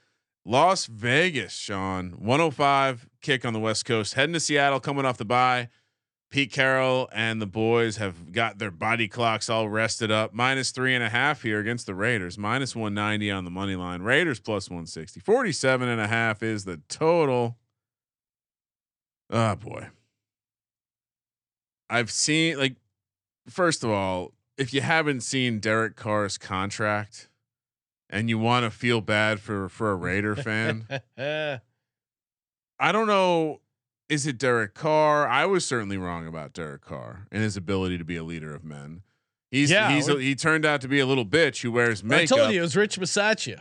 [0.44, 5.24] Las Vegas, Sean, 105 kick on the West Coast, heading to Seattle, coming off the
[5.24, 5.68] bye.
[6.32, 10.32] Pete Carroll and the boys have got their body clocks all rested up.
[10.32, 12.38] Minus three and a half here against the Raiders.
[12.38, 14.00] Minus 190 on the money line.
[14.00, 15.20] Raiders plus 160.
[15.20, 17.58] 47 and a half is the total.
[19.28, 19.88] Oh boy.
[21.90, 22.76] I've seen like
[23.50, 27.28] first of all, if you haven't seen Derek Carr's contract
[28.10, 30.86] and you want to feel bad for for a Raider fan,
[32.78, 33.60] I don't know.
[34.08, 35.26] Is it Derek Carr?
[35.26, 38.62] I was certainly wrong about Derek Carr and his ability to be a leader of
[38.64, 39.02] men.
[39.50, 42.36] He's Yeah, he's a, he turned out to be a little bitch who wears makeup.
[42.38, 43.60] I told you it was Rich Masaccia.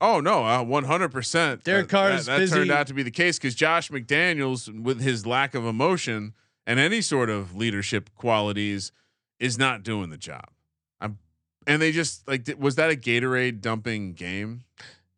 [0.00, 1.62] Oh no, one hundred percent.
[1.62, 4.82] Derek Uh, Carr that, that busy- turned out to be the case because Josh McDaniels,
[4.82, 6.32] with his lack of emotion
[6.66, 8.92] and any sort of leadership qualities,
[9.40, 10.46] is not doing the job.
[11.00, 11.18] I'm,
[11.66, 14.62] and they just like was that a Gatorade dumping game?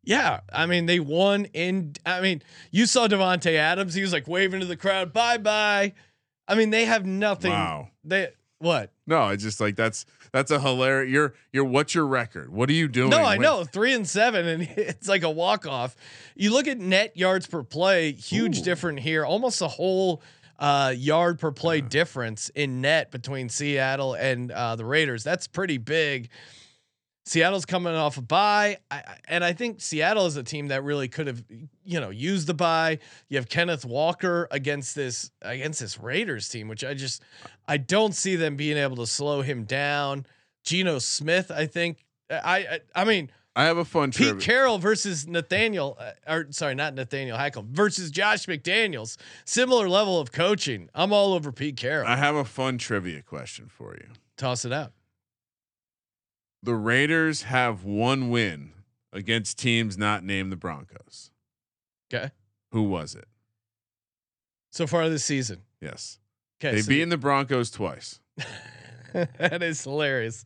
[0.03, 1.93] Yeah, I mean they won in.
[2.05, 3.93] I mean you saw Davante Adams.
[3.93, 5.93] He was like waving to the crowd, bye bye.
[6.47, 7.51] I mean they have nothing.
[7.51, 7.89] Wow.
[8.03, 8.91] They what?
[9.05, 11.11] No, it's just like that's that's a hilarious.
[11.11, 12.49] You're you're what's your record?
[12.51, 13.09] What are you doing?
[13.09, 15.95] No, I when- know three and seven, and it's like a walk off.
[16.35, 20.21] You look at net yards per play, huge different here, almost a whole
[20.59, 25.23] uh, yard per play difference in net between Seattle and uh, the Raiders.
[25.23, 26.29] That's pretty big.
[27.25, 30.83] Seattle's coming off a bye, I, I- and I think Seattle is a team that
[30.83, 31.41] really could have,
[31.85, 32.99] you know, used the bye.
[33.29, 37.23] You have Kenneth Walker against this against this Raiders team, which I just
[37.65, 40.25] I don't see them being able to slow him down.
[40.65, 44.41] Geno Smith, I think I I, I mean I have a fun Pete trivia.
[44.41, 49.17] Carroll versus Nathaniel, uh, or sorry, not Nathaniel Hackett versus Josh McDaniels.
[49.45, 50.89] Similar level of coaching.
[50.95, 52.07] I'm all over Pete Carroll.
[52.07, 54.07] I have a fun trivia question for you.
[54.37, 54.93] Toss it out.
[56.63, 58.71] The Raiders have one win
[59.11, 61.29] against teams not named the Broncos.
[62.11, 62.31] Okay.
[62.71, 63.27] Who was it?
[64.71, 65.61] So far this season.
[65.81, 66.19] Yes.
[66.59, 66.75] Okay.
[66.75, 68.19] They so beaten the Broncos twice.
[69.13, 70.45] that is hilarious.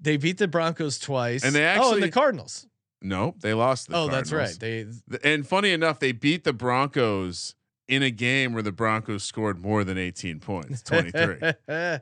[0.00, 1.44] They beat the Broncos twice.
[1.44, 2.66] And they actually oh, and the Cardinals.
[3.00, 3.88] Nope, they lost.
[3.88, 4.56] The oh, that's right.
[4.58, 4.86] They
[5.22, 7.54] And funny enough, they beat the Broncos
[7.86, 11.52] in a game where the Broncos scored more than 18 points, 23.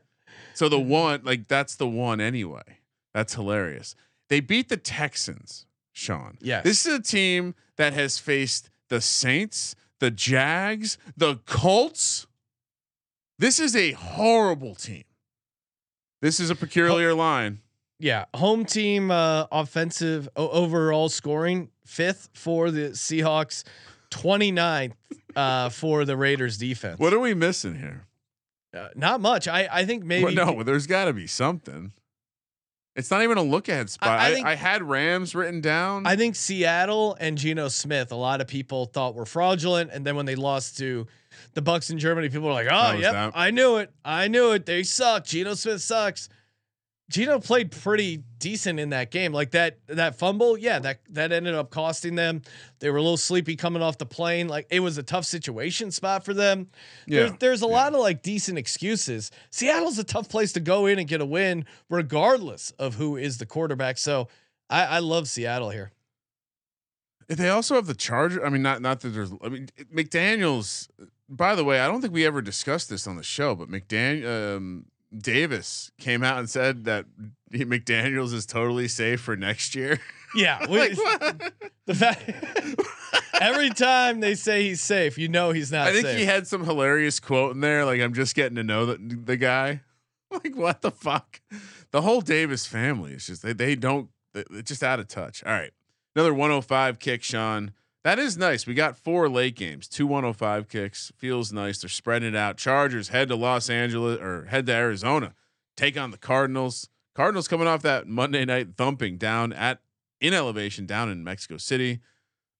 [0.54, 2.80] so the one, like that's the one anyway.
[3.14, 3.94] That's hilarious.
[4.28, 6.38] They beat the Texans, Sean.
[6.40, 6.64] Yes.
[6.64, 12.26] This is a team that has faced the Saints, the Jags, the Colts.
[13.38, 15.04] This is a horrible team.
[16.22, 17.60] This is a peculiar line.
[17.98, 23.64] Yeah, home team uh, offensive overall scoring fifth for the Seahawks,
[24.10, 24.92] 29th
[25.34, 26.98] uh, for the Raiders defense.
[26.98, 28.06] What are we missing here?
[28.76, 29.48] Uh, not much.
[29.48, 31.92] I I think maybe Well, no, there's got to be something.
[32.94, 34.18] It's not even a look ahead spot.
[34.18, 36.06] I I, think- I had Rams written down.
[36.06, 40.16] I think Seattle and Geno Smith, a lot of people thought were fraudulent, and then
[40.16, 41.06] when they lost to
[41.52, 43.32] the Bucks in Germany, people were like, "Oh, yep, that.
[43.34, 44.64] I knew it, I knew it.
[44.66, 45.24] They suck.
[45.24, 46.28] Geno Smith sucks."
[47.08, 49.32] Geno played pretty decent in that game.
[49.32, 52.42] Like that that fumble, yeah, that that ended up costing them.
[52.80, 54.48] They were a little sleepy coming off the plane.
[54.48, 56.68] Like it was a tough situation spot for them.
[57.06, 59.30] There's, Yeah, there's a lot of like decent excuses.
[59.50, 63.38] Seattle's a tough place to go in and get a win, regardless of who is
[63.38, 63.98] the quarterback.
[63.98, 64.26] So
[64.68, 65.92] I, I love Seattle here.
[67.28, 68.44] they also have the Charger.
[68.44, 69.32] I mean, not not that there's.
[69.44, 70.88] I mean, McDaniel's.
[71.28, 74.56] By the way, I don't think we ever discussed this on the show, but McDaniel
[74.56, 74.86] um,
[75.16, 77.06] Davis came out and said that
[77.52, 80.00] he- McDaniel's is totally safe for next year.
[80.34, 80.96] Yeah, we, Like,
[81.86, 82.30] the fact
[83.40, 85.86] every time they say he's safe, you know he's not.
[85.86, 86.18] I think safe.
[86.18, 87.86] he had some hilarious quote in there.
[87.86, 89.80] Like, I'm just getting to know the, the guy.
[90.30, 91.40] Like, what the fuck?
[91.90, 95.42] The whole Davis family is just, they, they don't they're just out of touch.
[95.44, 95.70] All right.
[96.14, 97.72] Another 105 kick, Sean.
[98.06, 98.68] That is nice.
[98.68, 101.10] We got four late games, two 105 kicks.
[101.16, 101.80] Feels nice.
[101.80, 102.56] They're spreading it out.
[102.56, 105.34] Chargers head to Los Angeles or head to Arizona,
[105.76, 106.88] take on the Cardinals.
[107.16, 109.80] Cardinals coming off that Monday night thumping down at
[110.20, 111.98] in elevation down in Mexico City.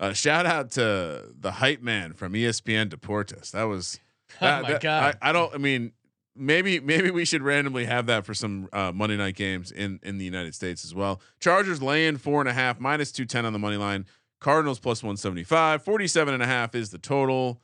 [0.01, 3.53] Uh, shout out to the hype man from ESPN Deportes.
[3.53, 4.01] That was
[4.41, 5.17] Oh my that- God.
[5.23, 5.55] I, I don't.
[5.55, 5.93] I mean,
[6.35, 10.19] maybe maybe we should randomly have that for some uh, Monday night games in in
[10.19, 11.21] the United States as well.
[11.39, 14.07] Chargers laying four and a half, minus two ten on the money line.
[14.47, 15.83] Cardinals plus 175.
[15.83, 17.61] 47 and a half is the total.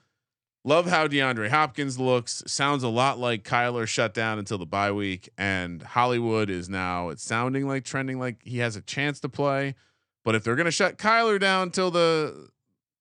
[0.64, 2.42] Love how DeAndre Hopkins looks.
[2.48, 7.10] Sounds a lot like Kyler shut down until the bye week, and Hollywood is now.
[7.10, 9.76] It's sounding like trending like he has a chance to play.
[10.24, 12.48] But if they're gonna shut Kyler down till the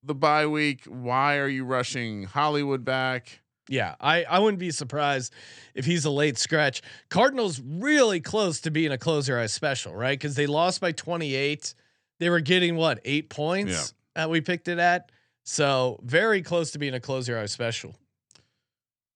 [0.03, 3.41] the bye week, why are you rushing Hollywood back?
[3.67, 5.33] Yeah, I, I wouldn't be surprised
[5.73, 6.83] if he's a late scratch.
[7.09, 10.19] Cardinals really close to being a closer eye special, right?
[10.19, 11.73] Because they lost by 28.
[12.21, 15.11] They were getting what eight points that we picked it at.
[15.43, 17.95] So very close to being a close closer eye special.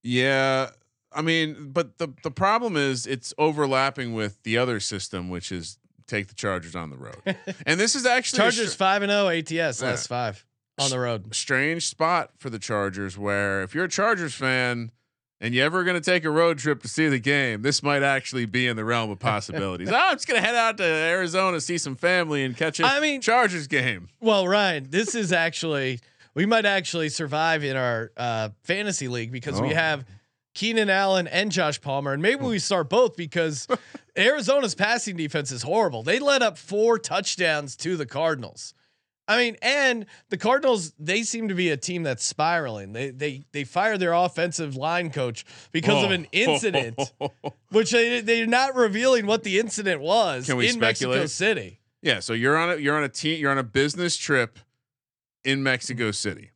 [0.03, 0.71] Yeah,
[1.13, 5.77] I mean, but the the problem is it's overlapping with the other system, which is
[6.07, 7.21] take the Chargers on the road.
[7.67, 9.37] and this is actually Chargers str- five and oh zero
[9.67, 9.87] ATS Yeah.
[9.89, 10.43] last five
[10.79, 11.33] on the road.
[11.33, 14.91] strange spot for the Chargers where if you're a Chargers fan
[15.41, 18.03] and you're ever going to take a road trip to see the game, this might
[18.03, 19.89] actually be in the realm of possibilities.
[19.89, 22.85] oh, I'm just going to head out to Arizona, see some family, and catch a
[22.85, 24.07] I mean- Chargers game.
[24.21, 25.99] Well, Ryan, this is actually
[26.33, 29.75] we might actually survive in our uh, fantasy league because we Oh.
[29.75, 30.05] have
[30.53, 33.67] Keenan Allen and Josh Palmer, and maybe we start both because
[34.17, 36.01] Arizona's passing defense is horrible.
[36.03, 38.73] They let up four touchdowns to the Cardinals.
[39.27, 42.93] I mean, and the Cardinals they seem to be a team that's spiraling.
[42.93, 46.37] They they they fired their offensive line coach because of an oh.
[46.37, 46.99] incident,
[47.71, 51.29] which they they're not revealing what the incident was Can we in Mexico speculate?
[51.31, 51.79] City.
[52.01, 54.59] Yeah, so you're on a you're on a team you're on a business trip
[55.43, 56.51] in Mexico City.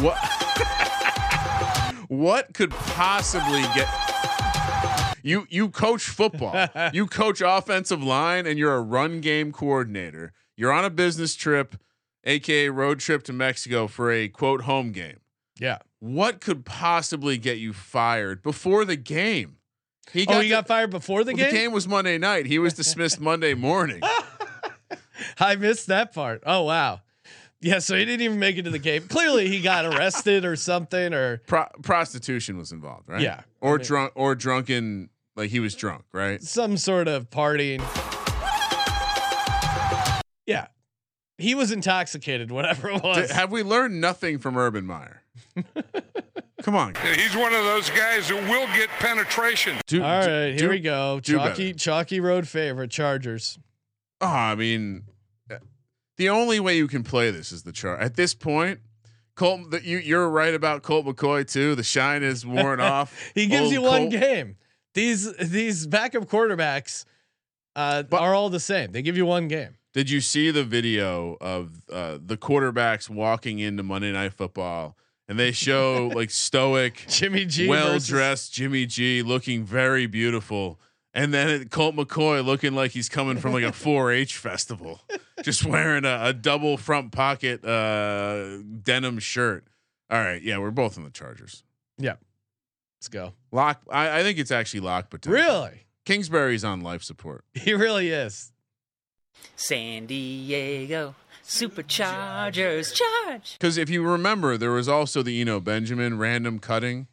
[0.00, 0.18] What
[2.08, 3.88] What could possibly get
[5.22, 6.68] You you coach football.
[6.92, 10.34] you coach offensive line and you're a run game coordinator.
[10.56, 11.76] You're on a business trip,
[12.24, 15.18] aka road trip to Mexico for a quote home game.
[15.58, 15.78] Yeah.
[16.00, 19.56] What could possibly get you fired before the game?
[20.12, 21.50] He oh, he to- got fired before the well, game.
[21.52, 22.46] the game was Monday night.
[22.46, 24.02] He was dismissed Monday morning.
[25.38, 26.42] I missed that part.
[26.46, 27.00] Oh wow.
[27.60, 29.08] Yeah, so he didn't even make it to the game.
[29.08, 33.22] Clearly, he got arrested or something, or Pro- prostitution was involved, right?
[33.22, 36.42] Yeah, Or I mean- drunk or drunken like he was drunk, right?
[36.42, 37.80] some sort of partying.
[41.38, 43.30] He was intoxicated, whatever it was.
[43.30, 45.22] Have we learned nothing from Urban Meyer?
[46.62, 46.94] Come on.
[47.14, 49.76] He's one of those guys who will get penetration.
[49.86, 51.20] Do, All do- here do- we go.
[51.20, 51.78] Chalky, better.
[51.78, 53.58] chalky road favorite Chargers.
[54.20, 55.02] Oh, I mean,
[55.50, 55.56] uh,
[56.16, 58.00] the only way you can play this is the chart.
[58.00, 58.80] At this point,
[59.34, 61.74] Colt, the, you you're right about Colt McCoy too.
[61.74, 63.32] The shine is worn off.
[63.34, 64.56] He gives Old you one Colt- game.
[64.94, 67.04] These these backup quarterbacks
[67.76, 68.92] uh, But- are all the same.
[68.92, 69.76] They give you one game.
[69.94, 74.96] Did you see the video of uh, the quarterbacks walking into Monday Night Football,
[75.28, 77.68] and they show like stoic, Jimmy G.
[77.68, 80.78] well dressed Jimmy G looking very beautiful.
[81.16, 85.00] And then it- Colt McCoy looking like he's coming from like a 4-H festival,
[85.44, 89.64] just wearing a, a double front pocket uh, denim shirt.
[90.10, 91.62] All right, yeah, we're both on the Chargers.
[91.98, 92.16] Yeah.
[92.98, 93.32] Let's go.
[93.52, 93.80] Lock.
[93.88, 95.86] I, I think it's actually lock, but Really?
[96.04, 97.44] Kingsbury's on life support.
[97.54, 98.50] He really is.
[99.56, 101.14] San Diego
[101.44, 103.56] Superchargers charge.
[103.58, 107.06] Because if you remember, there was also the Eno Benjamin random cutting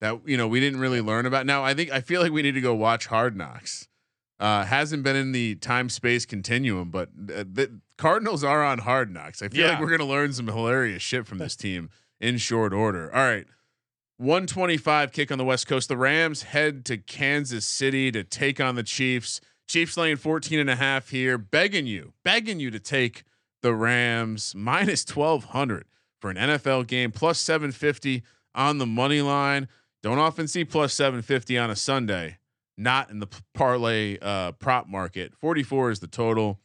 [0.00, 1.46] that you know we didn't really learn about.
[1.46, 3.88] Now I think I feel like we need to go watch Hard Knocks.
[4.40, 9.12] Uh, hasn't been in the time space continuum, but uh, the Cardinals are on Hard
[9.12, 9.42] Knocks.
[9.42, 11.90] I feel like we're gonna learn some hilarious shit from this team
[12.20, 13.12] in short order.
[13.14, 13.46] All right.
[14.18, 15.88] 125 kick on the West Coast.
[15.88, 19.40] The Rams head to Kansas City to take on the Chiefs.
[19.68, 23.24] Chiefs laying 14 and a half here, begging you, begging you to take
[23.62, 25.84] the Rams minus 1200
[26.20, 28.22] for an NFL game, plus 750
[28.54, 29.68] on the money line.
[30.02, 32.38] Don't often see plus 750 on a Sunday,
[32.78, 35.34] not in the parlay uh, prop market.
[35.34, 36.58] 44 is the total.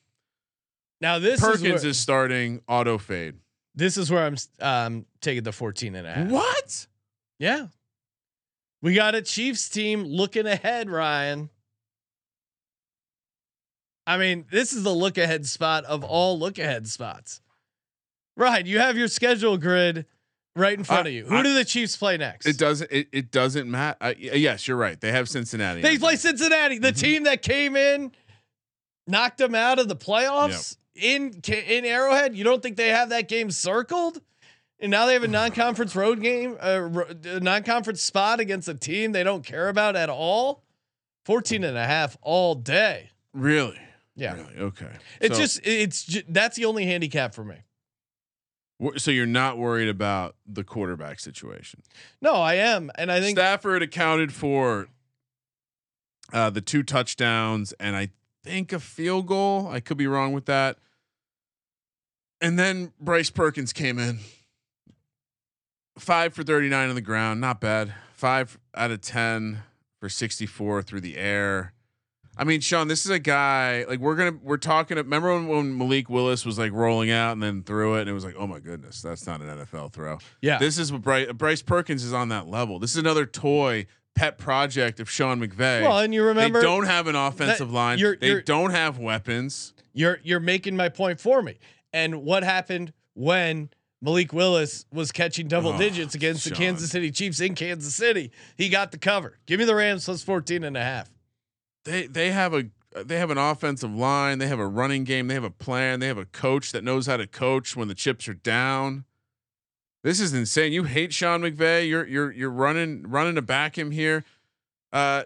[1.02, 3.36] Now this Perkins is, where, is starting auto fade.
[3.76, 6.28] this is where I'm um, taking the 14 and a half.
[6.30, 6.88] What?
[7.38, 7.68] Yeah.
[8.82, 11.50] We got a Chiefs team looking ahead, Ryan.
[14.06, 17.42] I mean, this is the look ahead spot of all look ahead spots.
[18.36, 20.06] Right, you have your schedule grid
[20.56, 21.26] right in front I- of you.
[21.26, 22.46] Who I- do the Chiefs play next?
[22.46, 22.92] It doesn't.
[22.92, 23.98] It, it doesn't matter.
[24.02, 25.00] Uh, yes, you're right.
[25.00, 25.82] They have Cincinnati.
[25.82, 26.16] They play.
[26.16, 27.00] Cincinnati, the Mhm.
[27.00, 28.12] team that came in,
[29.08, 32.36] knocked them out of the playoffs in in Arrowhead.
[32.36, 34.20] You don't think they have that game circled?
[34.80, 36.84] And now they have a non-conference road game, a,
[37.26, 40.64] a non-conference spot against a team they don't care about at all.
[41.26, 43.12] 14 and a half all day.
[43.34, 43.80] Really?
[44.16, 44.36] Yeah.
[44.36, 44.58] Really?
[44.58, 44.92] Okay.
[45.20, 47.58] It's So- just it's ju- that's the only handicap for me.
[48.98, 51.82] So you're not worried about the quarterback situation.
[52.22, 54.88] No, I am, and I think Stafford accounted for
[56.34, 58.10] uh, the two touchdowns and I
[58.44, 59.68] think a field goal.
[59.68, 60.78] I could be wrong with that.
[62.42, 64.20] And then Bryce Perkins came in.
[65.98, 67.40] Five for 39 on the ground.
[67.40, 67.94] Not bad.
[68.14, 69.60] Five out of 10
[70.00, 71.73] for 64 through the air.
[72.38, 74.98] I mean, Sean, this is a guy like we're gonna we're talking.
[74.98, 78.14] Remember when, when Malik Willis was like rolling out and then threw it, and it
[78.14, 80.18] was like, oh my goodness, that's not an NFL throw.
[80.42, 80.58] yeah.
[80.58, 82.80] This is what Bryce, Bryce Perkins is on that level.
[82.80, 85.82] This is another toy pet project of Sean McVay.
[85.84, 88.00] well, and you remember they don't have an offensive line.
[88.00, 89.74] you're- they you're- don't have weapons.
[89.94, 91.60] You're you're making my point for me.
[91.94, 93.70] And what happened when
[94.02, 98.32] Malik Willis was catching double Oh, digits against the Kansas City Chiefs in Kansas City?
[98.58, 99.38] He got the cover.
[99.46, 101.10] Give me the Rams plus 14 and a half.
[101.86, 102.66] They they have a
[103.06, 104.40] they have an offensive line.
[104.40, 105.28] They have a running game.
[105.28, 106.00] They have a plan.
[106.00, 109.06] They have a coach that knows how to coach when the chips are down.
[110.04, 110.74] This is insane.
[110.74, 111.88] You hate Sean McVay.
[111.88, 114.24] You're you're you're running running to back him here.
[114.92, 115.24] Uh,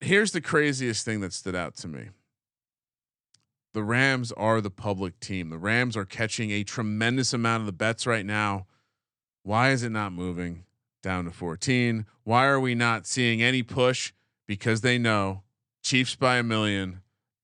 [0.00, 2.08] here's the craziest thing that stood out to me.
[3.72, 5.48] The Rams are the public team.
[5.48, 8.66] The Rams are catching a tremendous amount of the bets right now.
[9.44, 10.64] Why is it not moving
[11.02, 12.04] down to 14?
[12.24, 14.12] Why are we not seeing any push?
[14.46, 15.44] Because they know
[15.90, 17.00] Chiefs by a million.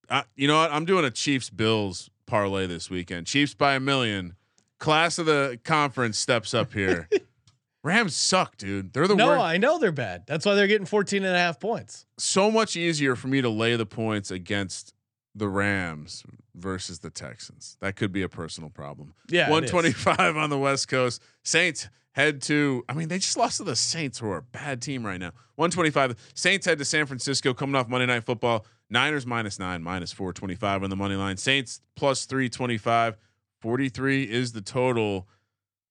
[0.08, 0.70] Uh, you know what?
[0.70, 3.26] I'm doing a Chiefs Bills parlay this weekend.
[3.26, 4.36] Chiefs by a million.
[4.78, 7.08] Class of the conference steps up here.
[7.82, 8.92] Rams suck, dude.
[8.92, 9.42] They're the No, worst.
[9.42, 10.28] I know they're bad.
[10.28, 12.06] That's why they're getting 14 and a half points.
[12.18, 14.94] so much easier for me to lay the points against
[15.34, 16.22] the Rams
[16.56, 17.76] versus the Texans.
[17.80, 19.14] That could be a personal problem.
[19.28, 19.50] Yeah.
[19.50, 21.22] 125 on the West Coast.
[21.44, 24.80] Saints head to, I mean, they just lost to the Saints, who are a bad
[24.80, 25.32] team right now.
[25.56, 26.16] 125.
[26.34, 28.64] Saints head to San Francisco coming off Monday Night Football.
[28.88, 31.36] Niners minus nine, minus 425 on the money line.
[31.36, 33.16] Saints plus 325.
[33.60, 35.26] 43 is the total.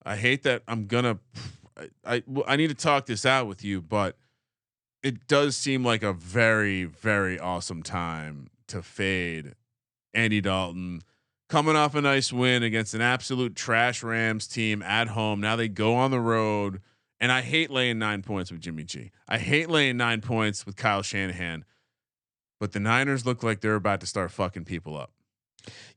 [0.05, 1.19] I hate that I'm gonna.
[1.77, 4.17] I, I I need to talk this out with you, but
[5.03, 9.55] it does seem like a very very awesome time to fade
[10.15, 11.01] Andy Dalton
[11.49, 15.41] coming off a nice win against an absolute trash Rams team at home.
[15.41, 16.81] Now they go on the road,
[17.19, 19.11] and I hate laying nine points with Jimmy G.
[19.27, 21.65] I hate laying nine points with Kyle Shanahan,
[22.59, 25.11] but the Niners look like they're about to start fucking people up.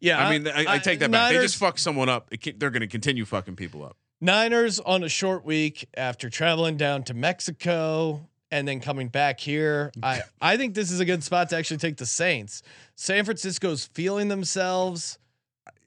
[0.01, 1.33] Yeah, I mean, I, I take that back.
[1.33, 2.31] They just fuck someone up.
[2.31, 3.97] They're going to continue fucking people up.
[4.21, 9.92] Niners on a short week after traveling down to Mexico and then coming back here.
[10.03, 12.62] I I think this is a good spot to actually take the Saints.
[12.94, 15.18] San Francisco's feeling themselves.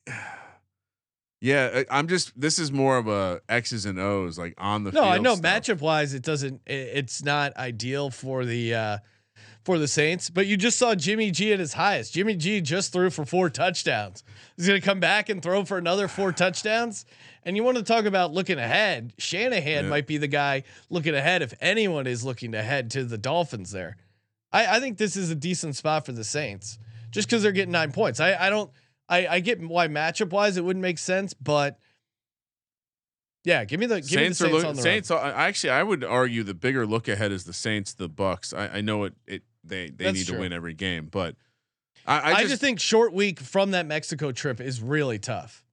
[1.43, 2.39] Yeah, I'm just.
[2.39, 4.91] This is more of a X's and O's, like on the.
[4.91, 5.63] No, I know stuff.
[5.63, 6.61] matchup wise, it doesn't.
[6.67, 8.97] It's not ideal for the uh,
[9.63, 10.29] for the Saints.
[10.29, 12.13] But you just saw Jimmy G at his highest.
[12.13, 14.23] Jimmy G just threw for four touchdowns.
[14.55, 17.05] He's going to come back and throw for another four touchdowns.
[17.43, 19.13] And you want to talk about looking ahead?
[19.17, 19.89] Shanahan Yeah.
[19.89, 23.71] might be the guy looking ahead if anyone is looking ahead to the Dolphins.
[23.71, 23.97] There,
[24.51, 26.77] I, I think this is a decent spot for the Saints
[27.09, 28.19] just because they're getting nine points.
[28.19, 28.71] I, I don't.
[29.09, 31.79] I, I get why matchup wise it wouldn't make sense, but.
[33.43, 34.83] Yeah, give me the give Saints me are the Saints look, on the road.
[34.83, 35.11] Saints.
[35.11, 38.53] Are, actually, I would argue the bigger look ahead is the Saints, the Bucks.
[38.53, 39.15] I, I know it.
[39.25, 40.35] It they they That's need true.
[40.35, 41.35] to win every game, but
[42.05, 45.63] I, I, I, just, just, think short week from that Mexico trip is really tough.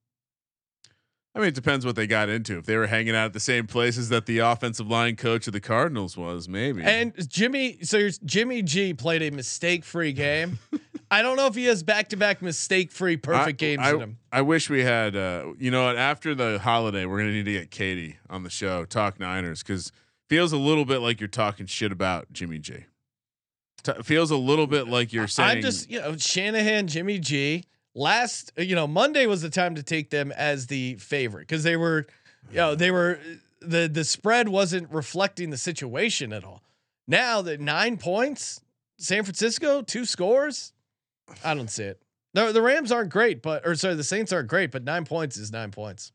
[1.38, 2.58] I mean, it depends what they got into.
[2.58, 5.52] If they were hanging out at the same places that the offensive line coach of
[5.52, 6.82] the Cardinals was, maybe.
[6.82, 10.58] And Jimmy, so Jimmy G played a mistake-free game.
[11.12, 14.18] I don't know if he has back-to-back mistake-free perfect I, games I, in him.
[14.32, 15.14] I wish we had.
[15.14, 15.96] Uh, you know what?
[15.96, 19.92] After the holiday, we're gonna need to get Katie on the show, talk Niners, because
[20.28, 22.86] feels a little bit like you're talking shit about Jimmy G.
[23.84, 25.58] T- feels a little bit like you're saying.
[25.58, 27.64] I'm just, you know, Shanahan, Jimmy G.
[27.94, 31.76] Last, you know, Monday was the time to take them as the favorite because they
[31.76, 32.06] were,
[32.50, 33.18] you know, they were
[33.60, 36.62] the the spread wasn't reflecting the situation at all.
[37.06, 38.60] Now that nine points,
[38.98, 40.72] San Francisco two scores,
[41.44, 42.02] I don't see it.
[42.34, 45.36] No, the Rams aren't great, but or sorry, the Saints aren't great, but nine points
[45.36, 46.12] is nine points.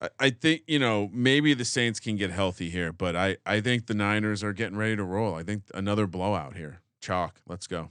[0.00, 3.60] I, I think you know maybe the Saints can get healthy here, but I I
[3.60, 5.34] think the Niners are getting ready to roll.
[5.34, 6.80] I think another blowout here.
[7.00, 7.40] Chalk.
[7.46, 7.90] Let's go.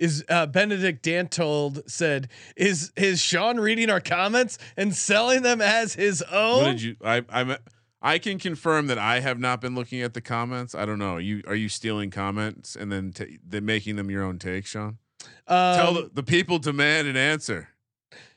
[0.00, 5.92] Is uh, Benedict Dantold said is is Sean reading our comments and selling them as
[5.92, 6.62] his own?
[6.62, 6.96] What did you?
[7.04, 7.58] I I
[8.00, 10.74] I can confirm that I have not been looking at the comments.
[10.74, 11.18] I don't know.
[11.18, 14.96] You are you stealing comments and then ta then making them your own take, Sean?
[15.46, 17.68] Um, Tell the, the people demand an answer.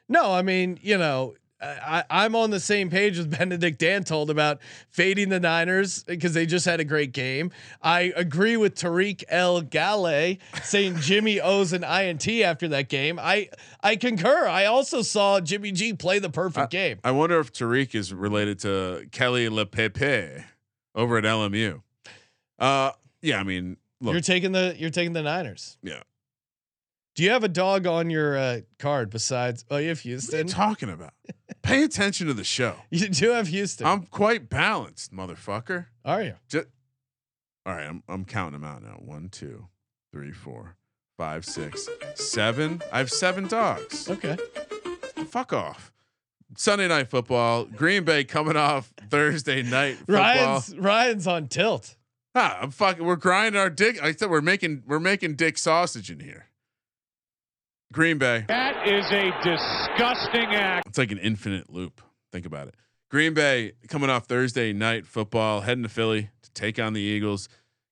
[0.09, 4.59] No, I mean, you know, I, I'm on the same page with Benedict Dantold about
[4.89, 7.51] fading the Niners because they just had a great game.
[7.82, 13.20] I agree with Tariq El Gale saying Jimmy owes an INT after that game.
[13.22, 13.49] I
[13.82, 14.47] I concur.
[14.47, 16.99] I also saw Jimmy G play the perfect game.
[17.03, 20.43] I wonder if Tariq is related to Kelly LePepe
[20.95, 21.82] over at LMU.
[22.59, 22.91] Uh,
[23.22, 25.78] yeah, I mean, look, You're taking the you're taking the Niners.
[25.82, 26.01] yeah.
[27.16, 29.66] Do you have a dog on your uh, card besides?
[29.70, 30.39] Oh, you have Houston.
[30.39, 31.14] What are you talking about?
[31.61, 32.76] Pay attention to the show.
[32.89, 33.86] You do have Houston.
[33.86, 35.88] I'm quite balanced, motherfucker.
[36.03, 36.34] Are you?
[36.49, 36.68] Just
[37.66, 37.86] all right.
[37.86, 38.95] I'm I'm counting them out now.
[38.99, 39.68] One, two,
[40.11, 40.76] three, four,
[41.18, 42.82] five, six, seven.
[42.91, 44.09] I have seven dogs.
[44.09, 44.38] Okay.
[45.28, 45.91] Fuck off.
[46.57, 47.66] Sunday night football.
[47.66, 50.16] Green Bay coming off Thursday night football.
[50.16, 51.95] Ryan's Ryan's on tilt.
[52.36, 53.05] Ah, I'm fucking.
[53.05, 54.01] We're grinding our dick.
[54.01, 56.47] I said we're making we're making dick sausage in here.
[57.94, 58.44] Green Bay.
[58.48, 60.88] That is a disgusting act.
[60.88, 62.02] It's like an infinite loop.
[62.32, 62.76] Think about it.
[63.10, 67.48] Green Bay coming off Thursday night football, heading to Philly to take on the Eagles.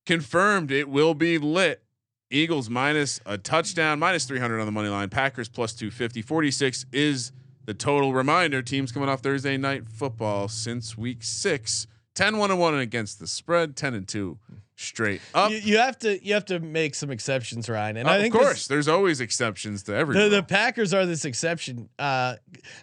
[0.08, 1.84] Confirmed it will be lit.
[2.32, 5.10] Eagles minus a touchdown, minus 300 on the money line.
[5.10, 6.24] Packers plus 250.
[6.24, 7.32] 46 is
[7.66, 8.12] the total.
[8.12, 11.86] Reminder teams coming off Thursday night football since week six.
[12.16, 14.38] 10 1 and 1 against the spread, 10 and 2
[14.82, 15.52] straight up.
[15.52, 17.98] You, you have to you have to make some exceptions, Ryan.
[17.98, 20.44] And Uh, I think of course, this- there's always exceptions to every the, the.
[20.44, 21.90] Packers are this exception.
[22.00, 22.36] Uh,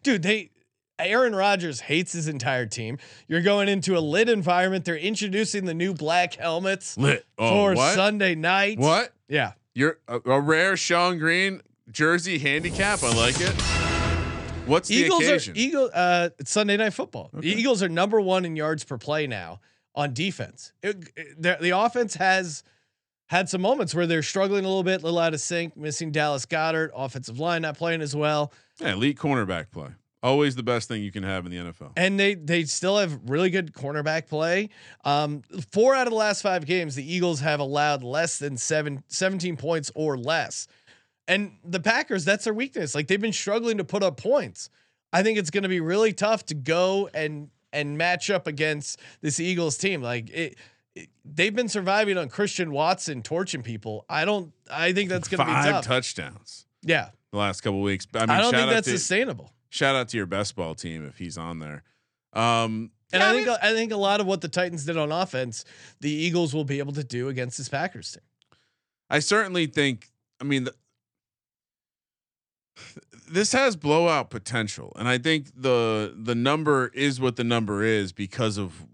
[0.03, 0.51] dude, they
[0.99, 2.99] Aaron Rodgers hates his entire team.
[3.29, 4.85] You're going into a lit environment.
[4.85, 7.25] They're introducing the new black helmets lit.
[7.39, 7.95] Oh, for what?
[7.95, 8.79] Sunday night.
[8.79, 9.13] What?
[9.29, 9.53] Yeah.
[9.75, 13.03] You're a, a rare Sean Green jersey handicap.
[13.05, 13.55] I like it.
[14.67, 15.55] What's the Eagles occasion?
[15.55, 15.91] are Eagle.
[15.95, 17.31] Uh, it's Sunday night football.
[17.33, 19.61] The Eagles are number one in yards per play now
[19.99, 20.73] on defense.
[20.83, 22.63] It- it- the, the offense has
[23.27, 26.11] had some moments where they're struggling a little bit, a little out of sync, missing
[26.13, 28.53] Dallas Goedert, offensive line not playing as well.
[28.81, 29.89] yeah, elite cornerback play.
[30.23, 31.93] Always the best thing you can have in the NFL.
[31.97, 34.69] and they they still have really good cornerback play.
[35.05, 39.05] Um, four out of the last five games, the Eagles have allowed less than seven,
[39.09, 40.67] 17 points or less.
[41.29, 42.95] And the Packers, that's their weakness.
[42.97, 44.71] Like they've been struggling to put up points.
[45.13, 49.01] I think it's going to be really tough to go and and match up against
[49.21, 50.03] this Eagles team.
[50.03, 50.57] Like it,
[50.95, 54.05] it- they've been surviving on Christian Watson torching people.
[54.09, 54.53] I don't.
[54.71, 55.85] I think that's going to be Five tough.
[55.85, 58.07] touchdowns yeah, the last couple weeks.
[58.15, 59.53] I mean, I, don't shout think out that's to sustainable.
[59.71, 61.83] shout out to your best ball team if he's on there.
[62.33, 64.97] Um, And yeah, I think mean, I think a lot of what the Titans did
[64.97, 65.65] on offense,
[66.01, 68.23] the Eagles will be able to do against this Packers team.
[69.11, 70.11] I certainly think.
[70.41, 70.75] I mean, the,
[73.29, 78.13] this has blowout potential, and I think the the number is what the number is
[78.13, 78.87] because of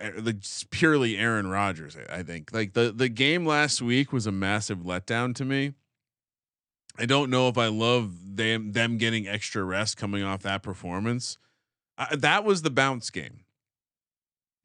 [0.00, 0.36] uh, the
[0.70, 1.96] purely Aaron Rodgers.
[1.96, 5.74] I- I think like the the game last week was a massive letdown to me.
[6.98, 11.38] I don't know if I love them them getting extra rest coming off that performance.
[11.96, 13.40] I, that was the bounce game.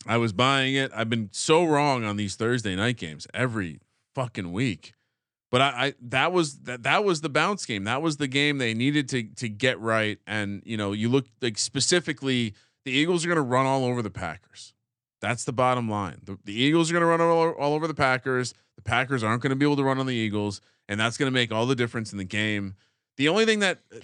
[0.06, 0.92] I was buying it.
[0.94, 3.80] I've been so wrong on these Thursday night games every
[4.16, 4.94] fucking week.
[5.54, 7.84] But I, I that was that that was the bounce game.
[7.84, 10.18] That was the game they needed to to get right.
[10.26, 14.02] And you know, you look like specifically, the Eagles are going to run all over
[14.02, 14.74] the Packers.
[15.22, 16.22] That's the bottom line.
[16.24, 18.56] The, the Eagles are going to run all, all over the Packers.
[18.78, 21.28] The Packers aren't going to be able to run on the Eagles, and that's going
[21.28, 22.74] to make all the difference in the game.
[23.18, 24.00] The only thing that uh,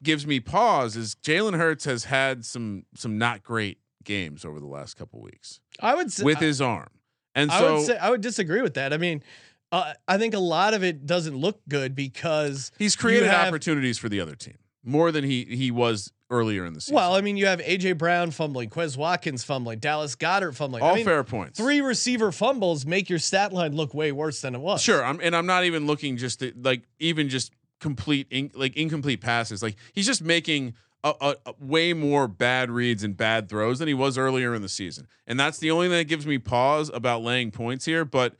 [0.00, 4.66] gives me pause is Jalen Hurts has had some some not great games over the
[4.66, 6.90] last couple weeks I would say with his arm,
[7.34, 8.92] and I so would say I would disagree with that.
[8.92, 9.24] I mean,
[9.72, 13.98] uh, I think a lot of it doesn't look good because he's created have- opportunities
[13.98, 16.96] for the other team more than he he was earlier in the season.
[16.96, 20.82] Well, I mean, you have AJ Brown fumbling, Quez Watkins fumbling, Dallas Goedert fumbling.
[20.82, 21.58] all I mean, fair points.
[21.58, 24.82] Three receiver fumbles make your stat line look way worse than it was.
[24.82, 28.76] Sure, I'm, and I'm not even looking just to, like even just complete in, like
[28.76, 29.62] incomplete passes.
[29.62, 33.88] Like he's just making a, a, a way more bad reads and bad throws than
[33.88, 36.90] he was earlier in the season, and that's the only thing that gives me pause
[36.92, 38.04] about laying points here.
[38.04, 38.34] But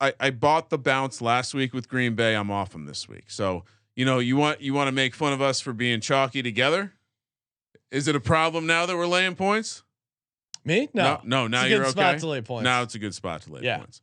[0.00, 2.34] I, I bought the bounce last week with Green Bay.
[2.34, 3.24] I'm off them this week.
[3.28, 3.64] So
[3.96, 6.92] you know you want you want to make fun of us for being chalky together.
[7.90, 9.82] Is it a problem now that we're laying points?
[10.64, 10.88] Me?
[10.94, 11.02] No.
[11.02, 11.20] no.
[11.24, 11.90] no now It's a you're good okay.
[11.92, 12.64] spot to lay points.
[12.64, 13.78] Now it's a good spot to lay Yeah.
[13.78, 14.00] points.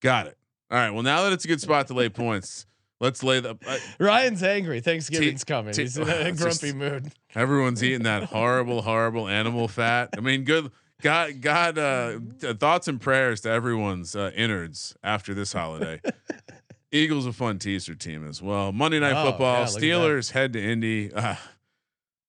[0.00, 0.36] Got it.
[0.70, 0.90] All right.
[0.90, 2.66] Well, now that it's a good spot to lay points,
[3.00, 3.56] let's lay the.
[3.66, 4.80] Uh, Ryan's angry.
[4.80, 5.72] Thanksgiving's T- coming.
[5.74, 6.34] T- He's in a grumpy
[6.68, 7.12] just- mood.
[7.34, 10.10] everyone's eating that horrible, horrible animal fat.
[10.16, 10.70] I mean, good.
[11.02, 12.18] God, God, uh,
[12.54, 16.00] thoughts and prayers to everyone's uh, innards after this holiday.
[16.92, 18.70] Eagles a fun teaser team as well.
[18.72, 19.52] Monday Night Oh, Football.
[19.54, 19.80] yeah, look at that.
[19.82, 21.12] Steelers head to Indy.
[21.12, 21.34] Uh,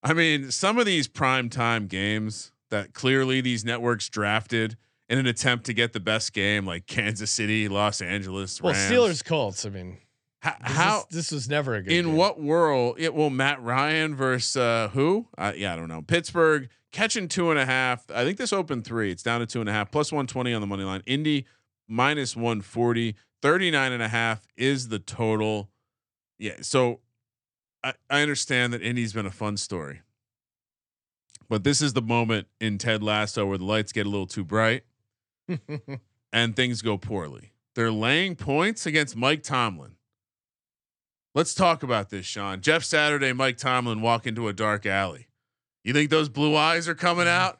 [0.02, 4.78] I mean, some of these prime time games that clearly these networks drafted
[5.10, 8.62] in an attempt to get the best game, like Kansas City, Los Angeles.
[8.62, 9.66] Well, Steelers Colts.
[9.66, 9.98] I mean,
[10.44, 11.94] This how is, this was never a good.
[11.94, 12.16] in game.
[12.16, 12.96] what world?
[13.00, 15.28] It will Matt Ryan versus uh, who?
[15.38, 16.02] Uh, yeah, I don't know.
[16.02, 18.10] Pittsburgh catching two and a half.
[18.12, 19.12] I think this opened three.
[19.12, 21.02] It's down to two and a half plus 120 on the money line.
[21.06, 21.46] Indy
[21.88, 23.16] minus 140.
[23.42, 25.70] 39 and a half is the total.
[26.40, 26.56] Yeah.
[26.62, 27.00] So
[27.84, 30.02] I, I understand that Indy's been a fun story.
[31.50, 34.46] But this is the moment in Ted Lasso where the lights get a little too
[34.46, 34.84] bright
[36.34, 37.52] and things go poorly.
[37.76, 39.96] They're laying points against Mike Tomlin.
[41.36, 42.62] Let's talk about this, Sean.
[42.62, 45.28] Jeff Saturday, Mike Tomlin walk into a dark alley.
[45.84, 47.60] You think those blue eyes are coming out?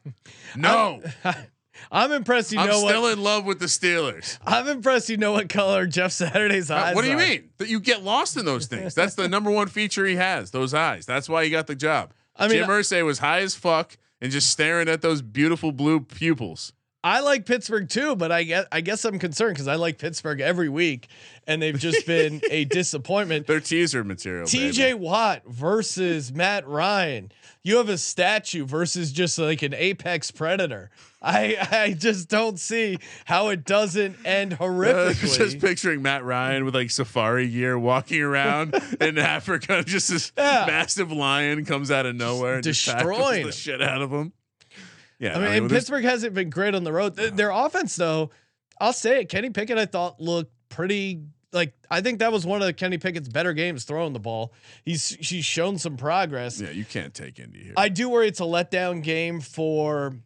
[0.56, 1.02] No.
[1.90, 2.52] I'm impressed.
[2.52, 2.70] You know what?
[2.70, 3.12] I'm know still what?
[3.14, 4.38] in love with the Steelers.
[4.46, 5.08] I'm impressed.
[5.08, 6.94] You know what color Jeff Saturday's Uh, eyes.
[6.94, 7.18] what do you are.
[7.18, 7.50] mean?
[7.58, 8.94] That you get lost in those things.
[8.94, 11.04] That's the number one feature he has, those eyes.
[11.04, 12.12] That's why he got the job.
[12.36, 15.98] I mean, Jim Irsay was high as fuck and just staring at those beautiful blue
[16.00, 16.72] pupils.
[17.04, 20.40] I like Pittsburgh too, but I guess I guess I'm concerned because I like Pittsburgh
[20.40, 21.08] every week,
[21.46, 23.46] and they've just been a disappointment.
[23.46, 24.46] They're teaser material.
[24.46, 24.94] TJ.
[24.94, 27.30] Watt versus Matt Ryan.
[27.62, 30.90] You have a statue versus just like an apex predator.
[31.20, 35.36] I I just don't see how it doesn't end Uh, horrifically.
[35.36, 39.84] just picturing Matt Ryan with like safari gear walking around in Africa.
[39.84, 40.64] Just this Yeah.
[40.66, 44.32] massive lion comes out of nowhere and just tackles destroying the shit out of him.
[45.18, 47.16] Yeah, I mean, well, this- Pittsburgh hasn't been great on the road.
[47.16, 48.30] Th- Their offense, though,
[48.80, 49.28] I'll say it.
[49.28, 51.22] Kenny Pickett, I thought looked pretty.
[51.52, 54.52] Like I think that was one of Kenny Pickett's better games throwing the ball.
[54.84, 56.60] He's she's shown some progress.
[56.60, 57.74] yeah, you can't take Indy here.
[57.76, 60.16] I do worry it's a letdown game for.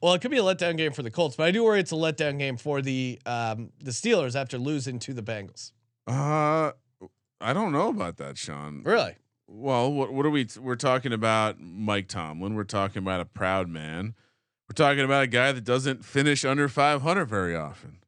[0.00, 1.90] Well, it could be a letdown game for the Colts, but I do worry it's
[1.90, 5.72] a letdown game for the um, the Steelers after losing to the Bengals.
[6.06, 6.70] uh,
[7.40, 8.82] I don't know about that, Sean.
[8.84, 9.16] Really?
[9.48, 10.46] Well, what what are we?
[10.60, 12.54] We're talking about Mike Tomlin.
[12.54, 14.14] We're talking about a proud man.
[14.68, 17.98] We're talking about a guy that doesn't finish under 500 very often.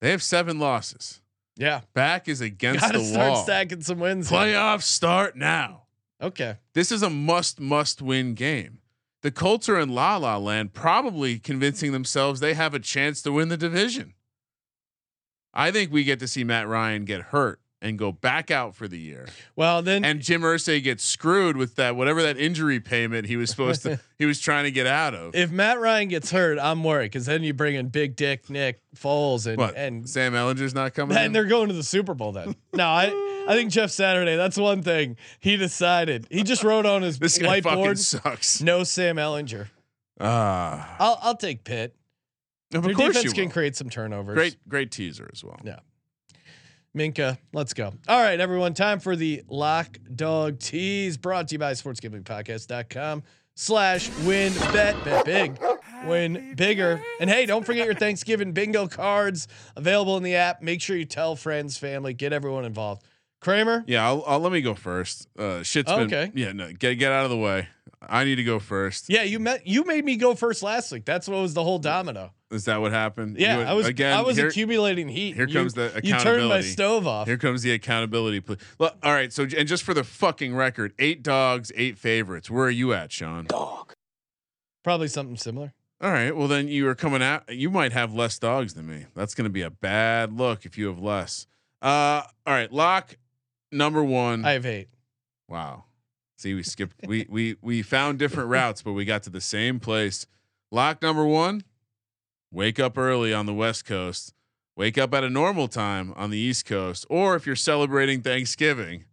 [0.00, 1.20] They have seven losses.
[1.56, 1.80] Yeah.
[1.94, 2.92] Back is against the wall.
[2.92, 3.42] Got to the start wall.
[3.42, 4.30] stacking some wins.
[4.30, 5.82] Playoffs start now.
[6.22, 6.58] Okay.
[6.74, 8.78] This is a must must win game.
[9.22, 13.32] The Colts are in la la land, probably convincing themselves they have a chance to
[13.32, 14.14] win the division.
[15.52, 18.88] I think we get to see Matt Ryan get hurt and go back out for
[18.88, 19.26] the year.
[19.54, 23.48] Well, then And Jim Irsay gets screwed with that whatever that injury payment he was
[23.50, 25.34] supposed to he was trying to get out of.
[25.34, 28.80] if Matt Ryan gets hurt, I'm worried because then you bring in Big Dick Nick
[28.96, 29.76] Foles and what?
[29.76, 31.16] and Sam Ehlinger's not coming.
[31.16, 31.32] and in?
[31.32, 32.56] they're going to the Super Bowl then.
[32.74, 33.06] No, I
[33.48, 34.36] I think Jeff Saturday.
[34.36, 36.26] That's one thing he decided.
[36.30, 38.60] He just wrote on his this whiteboard, sucks.
[38.60, 39.68] "No Sam Ellinger."
[40.20, 41.94] Ah, I'll I'll take Pitt.
[42.74, 43.50] of Their course defense can will.
[43.52, 44.34] create some turnovers.
[44.34, 45.60] Great, great teaser as well.
[45.64, 45.78] Yeah.
[46.96, 47.92] Minka, let's go.
[48.08, 48.72] All right, everyone.
[48.72, 53.22] Time for the lock dog tease brought to you by sportsgamblingpodcast.com
[53.54, 55.58] slash win bet bet big
[56.06, 60.82] win bigger and hey don't forget your thanksgiving bingo cards available in the app make
[60.82, 63.02] sure you tell friends family get everyone involved
[63.40, 65.26] kramer Yeah, I'll, I'll let me go first.
[65.38, 66.30] Uh, shit's been Okay.
[66.34, 66.52] yeah.
[66.52, 67.68] No, get get out of the way.
[68.02, 69.08] I need to go first.
[69.08, 71.78] yeah you met you made me go first last week that's what was the whole
[71.78, 73.38] domino Is that what happened?
[73.38, 74.16] yeah You- i was again.
[74.16, 76.08] i was here, accumulating heat here You- comes the accountability.
[76.08, 78.42] you turned my stove off Here comes the accountability.
[78.78, 79.32] Look, all right.
[79.32, 82.48] So and just for the fucking record, eight dogs, eight favorites.
[82.50, 83.46] Where are you at, Sean?
[83.46, 83.92] Dog.
[84.84, 86.36] Probably something similar All right.
[86.36, 87.52] Well, then you are coming out.
[87.52, 89.06] You might have less dogs than me.
[89.16, 91.46] That's going to be a bad look if you have less.
[91.82, 92.70] Uh, all right.
[92.72, 93.16] Lock
[93.72, 94.44] number one.
[94.44, 94.88] i have eight
[95.48, 95.84] Wow.
[96.38, 97.06] See, we skipped.
[97.06, 100.26] we we we found different routes, but we got to the same place.
[100.70, 101.62] Lock number one.
[102.56, 104.32] Wake up early on the West Coast.
[104.76, 109.04] Wake up at a normal time on the East Coast, or if you're celebrating Thanksgiving,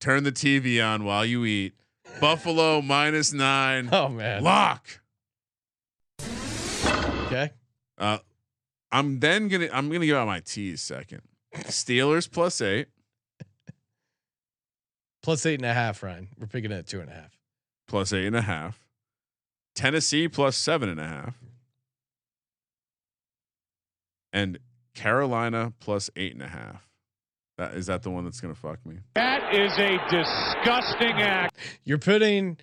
[0.00, 1.74] turn the TV on while you eat.
[2.20, 3.88] Buffalo minus nine.
[3.92, 5.00] oh man Lock.
[7.26, 7.52] okay
[7.98, 8.18] Uh,
[8.90, 11.22] I'm then gonna I'm gonna give out my teas second.
[11.54, 12.88] Steelers plus eight.
[15.22, 17.38] plus eight and a half ryan we're picking it at two and a half
[17.86, 18.84] plus eight and a half.
[19.76, 21.34] Tennessee plus seven and a half.
[24.38, 24.58] And
[24.94, 26.86] Carolina plus eight and a half.
[27.56, 28.98] That is that the one that's gonna fuck me?
[29.14, 31.56] That is a disgusting act.
[31.84, 32.56] You're putting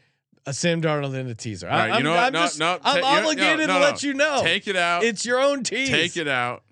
[0.46, 1.68] a Sam Darnold in the teaser.
[1.68, 2.26] All right, I, you know am?
[2.28, 4.40] I'm No, just, no, I'm ta- obligated no, to no, let you know.
[4.42, 5.04] Take it out.
[5.04, 5.90] It's your own tease.
[5.90, 6.64] Take it out.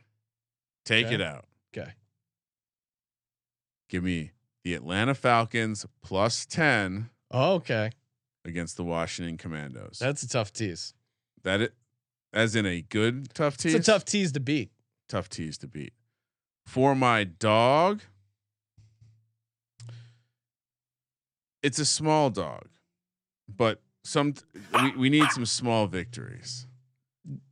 [0.85, 1.15] Take Okay.
[1.15, 1.45] it out.
[1.75, 1.91] Okay.
[3.89, 4.31] Give me
[4.63, 7.91] the Atlanta Falcons plus ten Oh, okay.
[8.45, 9.97] against the Washington Commandos.
[9.99, 10.93] That's a tough tease.
[11.43, 11.73] that it
[12.31, 13.75] as in a good tough tease.
[13.75, 14.71] It's a tough tease to beat.
[15.13, 15.93] Tough tease to beat.
[16.65, 18.01] For my dog,
[21.61, 22.67] it's a small dog,
[23.47, 24.33] but some
[24.81, 26.65] we, we need some small victories.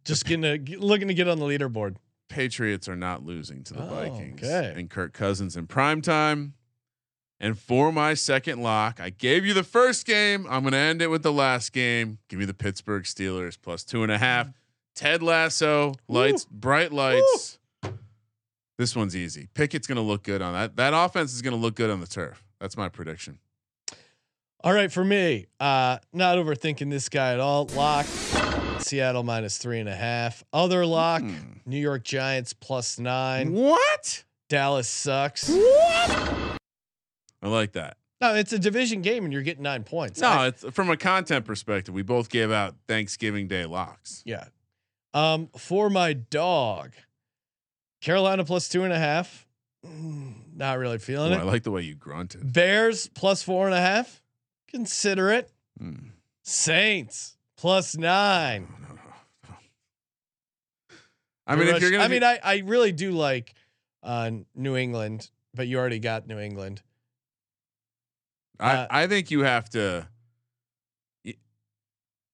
[0.06, 1.98] Just getting to, looking to get on the leaderboard.
[2.30, 4.74] Patriots are not losing to the Oh, Vikings okay.
[4.76, 6.54] and Kirk Cousins in prime time.
[7.40, 10.46] And for my second lock, I gave you the first game.
[10.50, 12.20] I'm going to end it with the last game.
[12.30, 14.50] Give me the Pittsburgh Steelers plus two and a half.
[14.96, 17.58] Ted Lasso, lights, bright lights.
[18.78, 19.48] This one's easy.
[19.54, 20.76] Pickett's going to look good on that.
[20.76, 22.44] That offense is going to look good on the turf.
[22.60, 23.40] That's my prediction.
[24.64, 27.66] All right, for me, uh, not overthinking this guy at all.
[27.76, 28.06] Lock
[28.80, 30.44] Seattle minus three and a half.
[30.54, 31.34] Other lock Hmm.
[31.66, 33.54] New York Giants plus nine.
[33.54, 34.24] What?
[34.50, 35.50] Dallas sucks.
[35.50, 36.58] What?
[37.44, 37.98] I like that.
[38.20, 40.22] No, it's a division game and you're getting nine points.
[40.22, 41.94] No, I- it's from a content perspective.
[41.96, 44.22] We both gave out Thanksgiving Day locks.
[44.26, 44.46] yeah.
[45.14, 46.94] Um, for my dog,
[48.02, 49.46] Carolina plus two and a half.
[49.86, 51.40] Mm, Not really feeling Ooh, it.
[51.40, 52.54] I like the way you grunted.
[52.54, 54.22] Bears plus four and a half.
[54.70, 55.52] Consider it.
[55.78, 56.10] Hmm.
[56.44, 58.68] Saints plus nine.
[58.82, 58.96] No, no,
[59.50, 59.56] no.
[61.48, 63.54] I mean, if you're gonna, I mean, I, I really do like
[64.04, 66.82] uh, New England, but you already got New England.
[68.60, 70.08] I, uh, I think you have to.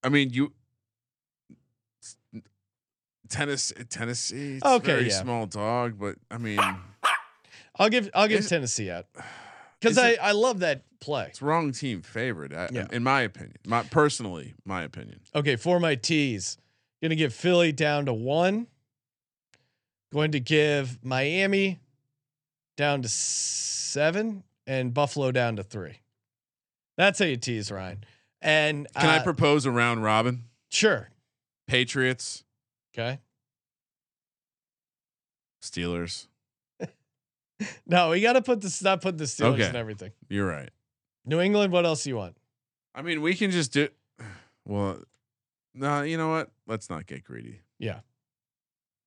[0.04, 0.54] I mean, you.
[3.30, 5.22] Tennessee, Tennessee, it's Okay, very yeah.
[5.22, 6.60] small dog, but I mean,
[7.78, 9.06] I'll give I'll give Tennessee out
[9.80, 11.28] because I, it- I love that play.
[11.30, 12.88] it's wrong team favorite, I- Yeah.
[12.92, 13.58] in my opinion.
[13.66, 15.20] My personally, my opinion.
[15.36, 16.58] Okay, for my T's,
[17.02, 18.68] gonna give Philly down to one.
[20.14, 21.80] Going to give Miami
[22.78, 26.00] down to seven and Buffalo down to three.
[26.96, 28.06] That's how you tease Ryan.
[28.42, 30.46] And Can I uh, propose a round robin?
[30.70, 31.10] sure.
[31.68, 32.46] Patriots,
[32.98, 33.20] Okay.
[35.62, 36.28] Steelers.
[37.88, 38.84] No, we got to put this.
[38.84, 39.66] Not put the Steelers Okay.
[39.66, 40.12] and everything.
[40.30, 40.70] You're right.
[41.26, 41.74] New England.
[41.74, 42.38] What else you want?
[42.94, 43.90] I mean, we can just do.
[44.64, 45.00] Well,
[45.74, 46.52] no, you know what?
[46.68, 47.62] Let's not get greedy.
[47.80, 48.02] Yeah.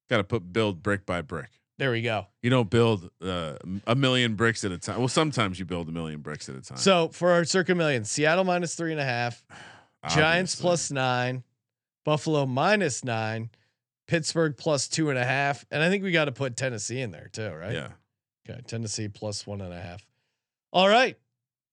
[0.08, 1.50] Got to put build brick by brick.
[1.76, 2.26] There we go.
[2.42, 3.56] You don't build uh,
[3.86, 4.98] a million bricks at a time.
[4.98, 6.78] Well, sometimes you build a million bricks at a time.
[6.78, 9.44] So for our circa million, Seattle minus three and a half,
[10.08, 11.44] Giants plus nine,
[12.06, 13.50] Buffalo minus nine,
[14.10, 17.12] Pittsburgh plus two and a half, and I think we got to put Tennessee in
[17.12, 17.72] there too, right?
[17.72, 17.88] Yeah.
[18.48, 20.04] Okay, Tennessee plus one and a half.
[20.72, 21.16] All right,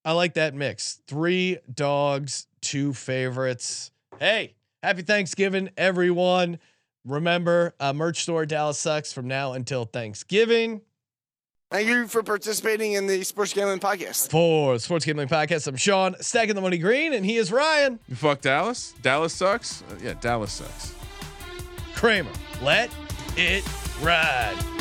[0.05, 1.01] I like that mix.
[1.07, 3.89] Three dogs, two favorites.
[4.19, 4.53] Hey,
[4.83, 6.59] happy Thanksgiving, everyone!
[7.05, 10.81] Remember, uh, merch store Dallas sucks from now until Thanksgiving.
[11.71, 14.29] Thank you for participating in the Sports Gambling Podcast.
[14.29, 17.99] For the Sports Gambling Podcast, I'm Sean, stacking the money green, and he is Ryan
[18.07, 18.93] You fuck Dallas.
[19.01, 19.81] Dallas sucks.
[19.81, 20.96] Uh, yeah, Dallas sucks.
[21.97, 22.29] Kramer.
[22.61, 22.91] Let
[23.35, 23.67] it
[24.03, 24.76] ride.